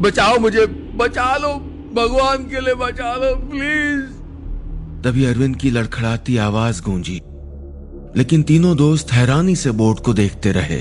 बचाओ 0.00 0.38
मुझे 0.38 0.66
बचा 0.66 1.36
लो 1.36 1.48
भगवान 1.94 2.36
के 2.36 2.60
लिए 2.60 2.74
बचा 2.74 3.14
लो 3.14 3.34
प्लीज़ 3.36 4.20
तभी 5.04 5.24
अरविंद 5.24 5.56
की 5.56 5.70
लड़खड़ाती 5.70 6.36
आवाज़ 6.36 6.82
गूंजी। 6.82 7.20
लेकिन 8.16 8.42
तीनों 8.42 8.76
दोस्त 8.76 9.12
हैरानी 9.12 9.56
से 9.56 9.70
बोर्ड 9.70 10.00
को 10.00 10.14
देखते 10.14 10.52
रहे। 10.52 10.80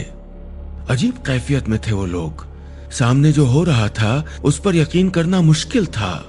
अजीब 0.90 1.14
कैफियत 1.14 1.70
में 1.70 1.80
थे 1.80 1.92
वो 1.92 2.06
लोग। 2.06 2.46
सामने 2.92 3.32
जो 3.32 3.46
हो 3.46 3.64
रहा 3.64 3.88
था 3.88 4.26
उस 4.44 4.60
पर 4.60 4.76
यकीन 4.76 5.10
करना 5.10 5.42
मुश्किल 5.42 5.86
था। 5.86 6.29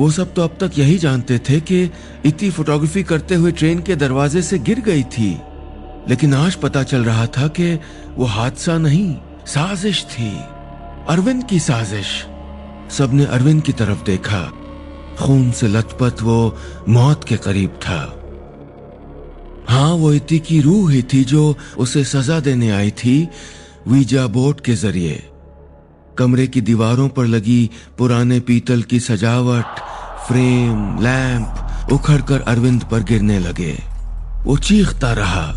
वो 0.00 0.10
सब 0.10 0.34
तो 0.34 0.42
अब 0.42 0.56
तक 0.60 0.78
यही 0.78 0.98
जानते 0.98 1.38
थे 1.38 1.60
कि 1.60 1.90
इतनी 2.26 2.50
फोटोग्राफी 2.50 3.02
करते 3.02 3.34
हुए 3.34 3.52
ट्रेन 3.52 3.80
के 3.82 3.96
दरवाजे 3.96 4.42
से 4.42 4.58
गिर 4.58 4.80
गई 4.80 5.02
थी। 5.02 5.30
लेकिन 6.08 6.34
आज 6.34 6.54
पता 6.54 6.82
चल 6.82 7.04
रहा 7.04 7.26
था 7.26 7.48
कि 7.48 7.78
वो 8.14 8.24
हादसा 8.24 8.78
नहीं, 8.78 9.16
साजिश 9.46 10.04
थी। 10.04 10.30
अरविंद 11.08 11.44
की 11.44 11.58
साजिश। 11.58 12.06
सबने 12.90 13.24
अरविंद 13.24 13.62
की 13.62 13.72
तरफ़ 13.72 14.04
देखा। 14.04 14.40
खून 15.18 15.50
से 15.52 15.68
लथपथ 15.68 16.22
वो 16.22 16.56
मौत 16.88 17.24
के 17.24 17.36
करीब 17.36 17.70
था। 17.70 18.00
हाँ 19.68 19.92
वो 19.92 20.12
इति 20.12 20.38
की 20.38 20.60
रूह 20.60 20.92
ही 20.92 21.02
थी 21.02 21.24
जो 21.24 21.56
उसे 21.78 22.04
सजा 22.04 22.40
देने 22.40 22.70
आई 22.70 22.90
थी 22.90 23.28
वीज़ा 23.88 24.26
बोर्ड 24.26 24.60
के 24.60 24.74
ज़रिए। 24.74 25.22
कमरे 26.20 26.46
की 26.46 26.60
दीवारों 26.60 27.08
पर 27.08 27.26
लगी 27.26 27.70
पुराने 27.98 28.40
पीतल 28.40 28.82
की 28.82 29.00
सजावट, 29.00 29.64
फ्रेम, 30.28 31.02
लैंप 31.02 31.92
उखड़कर 31.92 32.40
अरविंद 32.40 32.84
पर 32.90 33.00
गिरने 33.02 33.38
लगे। 33.38 33.78
वो 34.44 34.56
चीखता 34.56 35.12
रहा। 35.12 35.52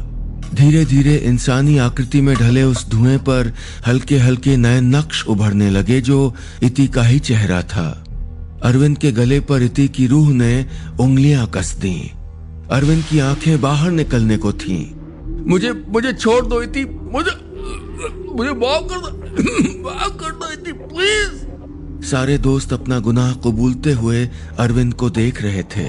धीरे 0.55 0.85
धीरे 0.85 1.15
इंसानी 1.15 1.77
आकृति 1.77 2.21
में 2.21 2.35
ढले 2.35 2.63
उस 2.63 2.89
धुएँ 2.89 3.17
पर 3.17 3.53
हल्के 3.87 4.17
हल्के 4.17 4.57
नए 4.57 4.81
नक्श 4.81 5.25
उभरने 5.25 5.69
लगे 5.69 6.01
जो 6.01 6.35
इति 6.63 6.87
का 6.87 7.03
ही 7.03 7.19
चेहरा 7.19 7.61
था। 7.61 8.03
अरविंद 8.63 8.97
के 8.97 9.11
गले 9.11 9.39
पर 9.39 9.61
इति 9.61 9.87
की 9.87 10.07
रूह 10.07 10.33
ने 10.33 10.65
उंगलियाँ 10.99 11.47
कस 11.47 11.75
दी। 11.75 12.11
अरविंद 12.71 13.03
की 13.03 13.19
आँखें 13.19 13.61
बाहर 13.61 13.91
निकलने 13.91 14.37
को 14.37 14.53
थीं। 14.53 14.85
मुझे 15.47 15.83
मुझे 15.89 16.13
छोड़ 16.13 16.45
दो 16.45 16.61
इति, 16.61 16.85
मुझे 16.85 17.52
मुझे 18.33 18.51
माफ़ 18.51 18.83
कर 18.83 18.97
दो। 18.97 19.09
माफ़ 19.83 20.17
कर 20.17 20.31
दो 20.31 20.51
इति 20.53 20.71
प्लीज़ 20.71 21.51
सारे 22.05 22.37
दोस्त 22.37 22.73
अपना 22.73 22.99
गुनाह 22.99 23.33
कबूलते 23.33 23.91
हुए 23.91 24.29
अरविंद 24.59 24.93
को 24.93 25.09
देख 25.09 25.41
रहे 25.41 25.63
थे। 25.63 25.83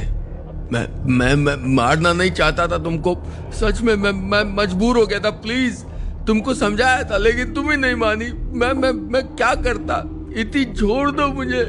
मैं 0.73 0.87
मैं 1.07 1.35
मैं 1.35 1.57
मारना 1.75 2.13
नहीं 2.13 2.31
चाहता 2.31 2.67
था 2.67 2.79
तुमको। 2.79 3.17
सच 3.53 3.81
में 3.81 3.95
मैं 3.97 4.13
मैं 4.13 4.57
मजबूर 4.57 4.99
हो 4.99 5.07
गया 5.07 5.19
था 5.19 5.31
प्लीज़ 5.31 5.83
तुमको 6.27 6.55
समझाया 6.55 7.03
था 7.03 7.17
लेकिन 7.17 7.53
तुम 7.53 7.71
ही 7.71 7.77
नहीं 7.77 7.95
मानी। 7.95 8.33
मैं 8.59 8.73
मैं 8.73 8.93
मैं 8.93 9.27
क्या 9.27 9.55
करता? 9.55 10.11
इतनी 10.37 10.65
छोड़ 10.65 11.11
दो 11.11 11.29
मुझे। 11.29 11.65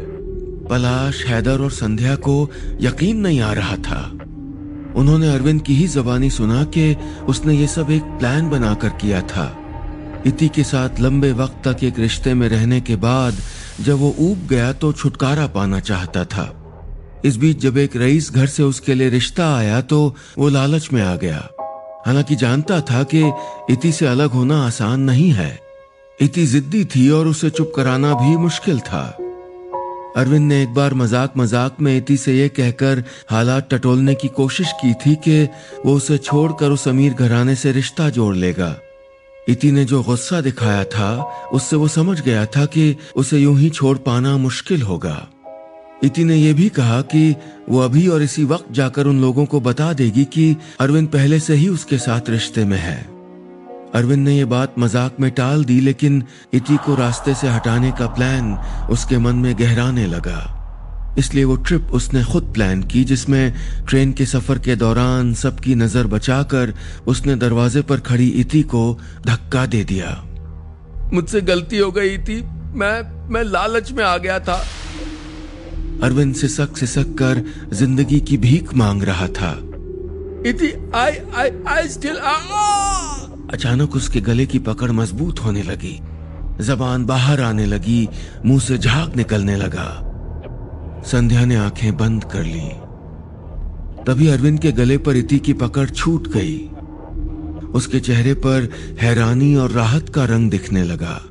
पलाश 0.69 1.25
हैदर 1.25 1.61
और 1.61 1.71
संध्या 1.71 2.15
को 2.15 2.49
यकीन 2.81 3.17
नहीं 3.17 3.41
आ 3.41 3.53
रहा 3.53 3.75
था। 3.75 4.11
उन्होंने 4.95 5.33
अरविंद 5.33 5.61
की 5.61 5.75
ही 5.75 5.87
जबानी 5.87 6.29
सुना 6.29 6.63
कि 6.63 6.95
उसने 7.27 7.53
ये 7.53 7.67
सब 7.67 7.91
एक 7.91 8.03
प्लान 8.03 8.49
बनाकर 8.49 8.89
किया 8.89 9.21
था। 9.21 9.64
इति 10.27 10.47
के 10.47 10.63
साथ 10.63 10.99
लंबे 10.99 11.31
वक्त 11.31 11.67
तक 11.67 11.83
एक 11.83 11.99
रिश्ते 11.99 12.33
में 12.33 12.47
रहने 12.49 12.79
के 12.81 12.95
बाद 12.95 13.33
जब 13.81 13.97
वो 13.99 14.13
ऊब 14.19 14.47
गया 14.49 14.71
तो 14.73 14.91
छुटकारा 14.93 15.47
पाना 15.47 15.79
चाहता 15.79 16.23
था। 16.25 16.45
इस 17.25 17.37
बीच 17.37 17.59
जब 17.59 17.77
एक 17.77 17.95
रईस 17.95 18.31
घर 18.31 18.47
से 18.47 18.63
उसके 18.63 18.93
लिए 18.93 19.09
रिश्ता 19.09 19.55
आया 19.55 19.81
तो 19.81 20.15
वो 20.37 20.49
लालच 20.49 20.89
में 20.93 21.01
आ 21.01 21.15
गया। 21.15 21.47
हालाँकि 22.07 22.35
जानता 22.35 22.79
था 22.81 23.03
कि 23.03 23.23
इति 23.69 23.91
से 23.91 24.05
अलग 24.05 24.31
होना 24.31 24.65
आसान 24.65 25.01
नहीं 25.01 25.29
है। 25.31 25.59
इति 26.19 26.45
जिद्दी 26.45 26.83
थी 26.85 27.09
और 27.09 27.27
उसे 27.27 27.49
चुप 27.49 27.71
कराना 27.75 28.13
भी 28.13 28.35
मुश्किल 28.37 28.79
था। 28.79 29.03
अरविंद 30.17 30.47
ने 30.47 30.61
एक 30.63 30.73
बार 30.73 30.93
मज़ाक 30.93 31.33
मज़ाक 31.37 31.81
में 31.81 31.95
इति 31.97 32.17
से 32.17 32.33
यह 32.33 32.47
कहकर 32.47 33.03
हालात 33.29 33.73
टटोलने 33.73 34.15
की 34.15 34.27
कोशिश 34.27 34.71
की 34.81 34.93
थी 34.93 35.15
कि 35.15 35.43
वो 35.85 35.93
उसे 35.93 36.17
छोड़कर 36.17 36.71
उस 36.71 36.87
अमीर 36.87 37.13
घराने 37.13 37.55
से 37.55 37.71
रिश्ता 37.71 38.09
जोड़ 38.09 38.35
लेगा। 38.35 38.75
इति 39.49 39.71
ने 39.71 39.85
जो 39.85 40.03
गुस्सा 40.03 40.41
दिखाया 40.41 40.83
था, 40.83 41.23
उससे 41.53 41.75
वो 41.75 41.87
समझ 41.87 42.21
गया 42.21 42.45
था 42.45 42.65
कि 42.65 42.95
उसे 43.15 43.39
यूँ 43.39 43.57
ही 43.57 43.69
छोड़ 43.69 43.97
पाना 43.97 44.37
मुश्किल 44.37 44.81
होगा। 44.81 45.27
इति 46.03 46.23
ने 46.23 46.35
यह 46.35 46.53
भी 46.53 46.69
कहा 46.69 47.01
कि 47.01 47.35
वो 47.69 47.79
अभी 47.79 48.07
और 48.07 48.21
इसी 48.21 48.43
वक्त 48.43 48.71
जाकर 48.71 49.07
उन 49.07 49.21
लोगों 49.21 49.45
को 49.45 49.59
बता 49.59 49.93
देगी 49.93 50.25
कि 50.25 50.55
अरविंद 50.79 51.07
पहले 51.07 51.39
से 51.39 51.55
ही 51.55 51.69
उसके 51.69 51.97
साथ 51.97 52.29
रिश्ते 52.29 52.65
में 52.65 52.77
है। 52.77 52.97
अरविंद 53.95 54.27
ने 54.27 54.37
यह 54.37 54.45
बात 54.45 54.79
मज़ाक 54.79 55.19
में 55.19 55.31
टाल 55.31 55.63
दी, 55.65 55.79
लेकिन 55.79 56.23
इति 56.53 56.77
को 56.77 56.95
रास्ते 56.95 57.33
से 57.33 57.47
हटाने 57.47 57.91
का 57.91 58.07
प्लान 58.07 58.53
उसके 58.89 59.17
मन 59.17 59.35
में 59.35 59.55
गहराने 59.59 60.07
लगा। 60.07 60.54
इसलिए 61.17 61.43
वो 61.43 61.55
ट्रिप 61.57 61.91
उसने 61.93 62.23
खुद 62.23 62.51
प्लान 62.53 62.81
की 62.83 63.03
जिसमें 63.03 63.53
ट्रेन 63.87 64.11
के 64.13 64.25
सफ़र 64.25 64.59
के 64.59 64.75
दौरान 64.75 65.33
सबकी 65.33 65.75
नज़र 65.75 66.07
बचाकर 66.07 66.73
उसने 67.07 67.35
दरवाजे 67.35 67.81
पर 67.81 67.99
खड़ी 67.99 68.27
इति 68.41 68.61
को 68.63 68.83
धक्का 69.27 69.65
दे 69.65 69.83
दिया। 69.83 70.09
मुझसे 71.13 71.41
गलती 71.41 71.77
हो 71.77 71.91
गई 71.91 72.17
थी। 72.19 72.41
मैं 72.75 73.29
मैं 73.29 73.43
लालच 73.43 73.91
में 73.91 74.03
आ 74.03 74.17
गया 74.17 74.39
था। 74.39 74.63
अरविंद 76.03 76.33
सिसक 76.35 76.77
सिसक 76.77 77.13
कर 77.13 77.43
ज़िंदगी 77.73 78.19
की 78.19 78.37
भीख 78.37 78.73
मांग 78.73 79.03
रहा 79.03 79.27
था। 79.37 79.51
इति 80.49 80.73
आई 80.95 81.11
आई 81.35 81.49
आई 81.67 81.87
स्टिल 81.89 82.15
अचानक 83.53 83.95
उसके 83.95 84.21
गले 84.21 84.45
की 84.45 84.59
पकड़ 84.59 84.91
मज़बूत 84.91 85.39
होने 85.39 85.63
लगी। 85.63 85.99
जबान 86.61 87.05
बाहर 87.05 87.41
आने 87.41 87.65
लगी 87.65 88.07
मुँह 88.45 88.59
से 88.59 88.77
झाग 88.77 89.15
निकलने 89.15 89.55
लगा। 89.55 90.04
संध्या 91.05 91.45
ने 91.45 91.55
आँखें 91.55 91.97
बंद 91.97 92.23
कर 92.23 92.43
ली। 92.43 92.69
तभी 94.03 94.27
अरविंद 94.27 94.59
के 94.59 94.71
गले 94.71 94.97
पर 94.97 95.15
इति 95.15 95.39
की 95.39 95.53
पकड़ 95.53 95.89
छूट 95.89 96.27
गई। 96.27 96.57
उसके 97.67 97.99
चेहरे 97.99 98.33
पर 98.33 98.69
हैरानी 99.01 99.55
और 99.55 99.71
राहत 99.71 100.09
का 100.09 100.25
रंग 100.25 100.51
दिखने 100.51 100.83
लगा। 100.83 101.23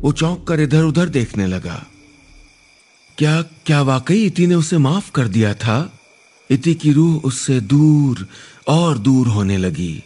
वो 0.00 0.12
चौंक 0.12 0.46
कर 0.46 0.60
इधर 0.60 0.82
उधर 0.82 1.08
देखने 1.08 1.46
लगा। 1.46 1.86
क्या 3.18 3.42
क्या 3.42 3.82
वाकई 3.82 4.26
इति 4.26 4.46
ने 4.46 4.54
उसे 4.54 4.78
माफ़ 4.78 5.10
कर 5.12 5.28
दिया 5.28 5.54
था? 5.54 5.92
इति 6.50 6.74
की 6.74 6.92
रूह 6.92 7.20
उससे 7.24 7.60
दूर 7.60 8.28
और 8.68 8.98
दूर 8.98 9.28
होने 9.28 9.56
लगी। 9.56 10.04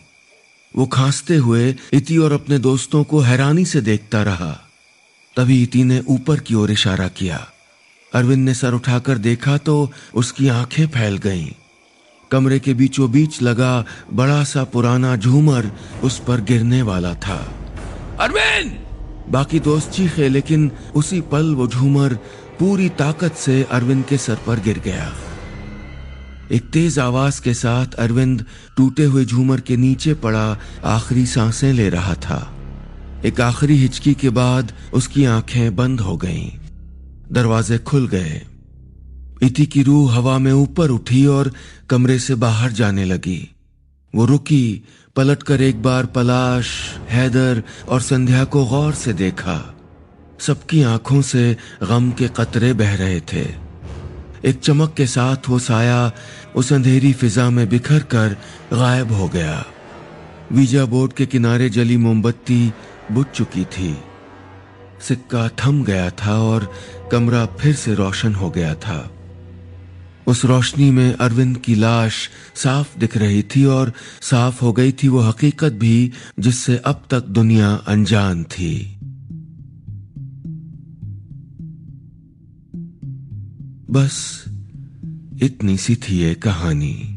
वो 0.76 0.86
खांसते 0.86 1.36
हुए 1.36 1.76
इति 1.92 2.18
और 2.18 2.32
अपने 2.32 2.58
दोस्तों 2.58 3.04
को 3.04 3.20
हैरानी 3.20 3.64
से 3.64 3.80
देखता 3.80 4.22
रहा। 4.22 4.60
तभी 5.36 5.62
इति 5.62 5.84
ने 5.84 6.02
ऊपर 6.08 6.40
की 6.40 6.54
ओर 6.54 6.70
इशारा 6.70 7.08
किया। 7.08 7.50
अरविंद 8.14 8.44
ने 8.44 8.54
सर 8.54 8.74
उठाकर 8.74 9.18
देखा 9.18 9.56
तो 9.68 9.74
उसकी 10.22 10.48
आँखें 10.48 10.86
फैल 10.86 11.16
गईं। 11.18 11.46
कमरे 12.30 12.58
के 12.58 12.74
बीचों 12.74 13.10
बीच 13.10 13.40
लगा 13.42 13.72
बड़ा 14.12 14.42
सा 14.44 14.64
पुराना 14.72 15.16
झूमर 15.16 15.70
उस 16.04 16.18
पर 16.28 16.40
गिरने 16.50 16.80
वाला 16.82 17.14
था 17.26 17.36
अरविंद 18.20 18.78
बाकी 19.32 19.60
दोस्त 19.60 19.90
चीखे 19.90 20.28
लेकिन 20.28 20.70
उसी 20.96 21.20
पल 21.32 21.54
वो 21.54 21.66
झूमर 21.68 22.14
पूरी 22.58 22.88
ताकत 22.98 23.34
से 23.44 23.62
अरविंद 23.72 24.04
के 24.08 24.18
सर 24.18 24.38
पर 24.46 24.60
गिर 24.64 24.78
गया 24.84 25.12
एक 26.52 26.70
तेज 26.72 26.98
आवाज़ 26.98 27.40
के 27.42 27.54
साथ 27.54 27.94
अरविंद 27.98 28.44
टूटे 28.76 29.04
हुए 29.04 29.24
झूमर 29.24 29.60
के 29.68 29.76
नीचे 29.76 30.14
पड़ा 30.24 30.46
आखिरी 30.96 31.24
साँसें 31.26 31.72
ले 31.72 31.88
रहा 31.90 32.14
था 32.26 32.40
एक 33.24 33.40
आखिरी 33.40 33.76
हिचकी 33.78 34.14
के 34.22 34.30
बाद 34.38 34.72
उसकी 34.94 35.24
आँखें 35.24 35.74
बंद 35.76 36.00
हो 36.00 36.16
गईं। 36.16 36.63
दरवाजे 37.32 37.78
खुल 37.78 38.08
गए। 38.08 38.42
इति 39.42 39.66
की 39.66 39.82
रूह 39.82 40.14
हवा 40.14 40.38
में 40.38 40.52
ऊपर 40.52 40.90
उठी 40.90 41.26
और 41.26 41.52
कमरे 41.90 42.18
से 42.18 42.34
बाहर 42.34 42.72
जाने 42.72 43.04
लगी। 43.04 43.50
वो 44.14 44.24
रुकी 44.24 44.82
पलटकर 45.16 45.62
एक 45.62 45.82
बार 45.82 46.06
पलाश, 46.06 46.98
हैदर 47.10 47.62
और 47.88 48.00
संध्या 48.00 48.44
को 48.44 48.66
गौर 48.66 48.94
से 48.94 49.12
देखा। 49.12 49.74
सबकी 50.40 50.82
आँखों 50.82 51.22
से 51.22 51.56
गम 51.82 52.10
के 52.10 52.28
कतरे 52.28 52.72
बह 52.72 52.94
रहे 52.94 53.20
थे। 53.20 53.64
एक 54.44 54.60
चमक 54.60 54.94
के 54.96 55.06
साथ 55.06 55.36
वो 55.48 55.58
साया 55.58 56.12
उस 56.56 56.72
अंधेरी 56.72 57.12
फिजा 57.12 57.50
में 57.50 57.68
बिखर 57.68 57.98
कर 57.98 58.36
गायब 58.72 59.12
हो 59.12 59.28
गया। 59.28 59.64
वीज़ा 60.52 60.84
बोर्ड 60.84 61.12
के 61.12 61.26
किनारे 61.26 61.70
जली 61.70 61.96
मोमबत्ती 61.96 62.72
बुझ 63.12 63.26
चुकी 63.26 63.64
थी। 63.64 63.98
सिक्का 65.08 65.48
थम 65.48 65.84
गया 65.84 66.10
था 66.10 66.38
और 66.38 66.72
कमरा 67.12 67.46
फिर 67.46 67.74
से 67.74 67.94
रोशन 67.94 68.34
हो 68.34 68.50
गया 68.50 68.74
था। 68.74 69.10
उस 70.26 70.44
रोशनी 70.44 70.90
में 70.90 71.14
अरविंद 71.14 71.58
की 71.58 71.74
लाश 71.74 72.30
साफ़ 72.54 72.98
दिख 72.98 73.16
रही 73.16 73.42
थी 73.42 73.64
और 73.64 73.92
साफ़ 74.20 74.60
हो 74.64 74.72
गई 74.72 74.92
थी 74.92 75.08
वो 75.08 75.20
हकीकत 75.20 75.72
भी, 75.72 76.12
जिससे 76.40 76.76
अब 76.76 77.02
तक 77.10 77.24
दुनिया 77.24 77.74
अनजान 77.74 78.44
थी। 78.44 78.98
बस, 83.90 84.44
इतनी 85.42 85.78
सी 85.78 85.96
थी 85.96 86.18
ये 86.18 86.34
कहानी। 86.34 87.13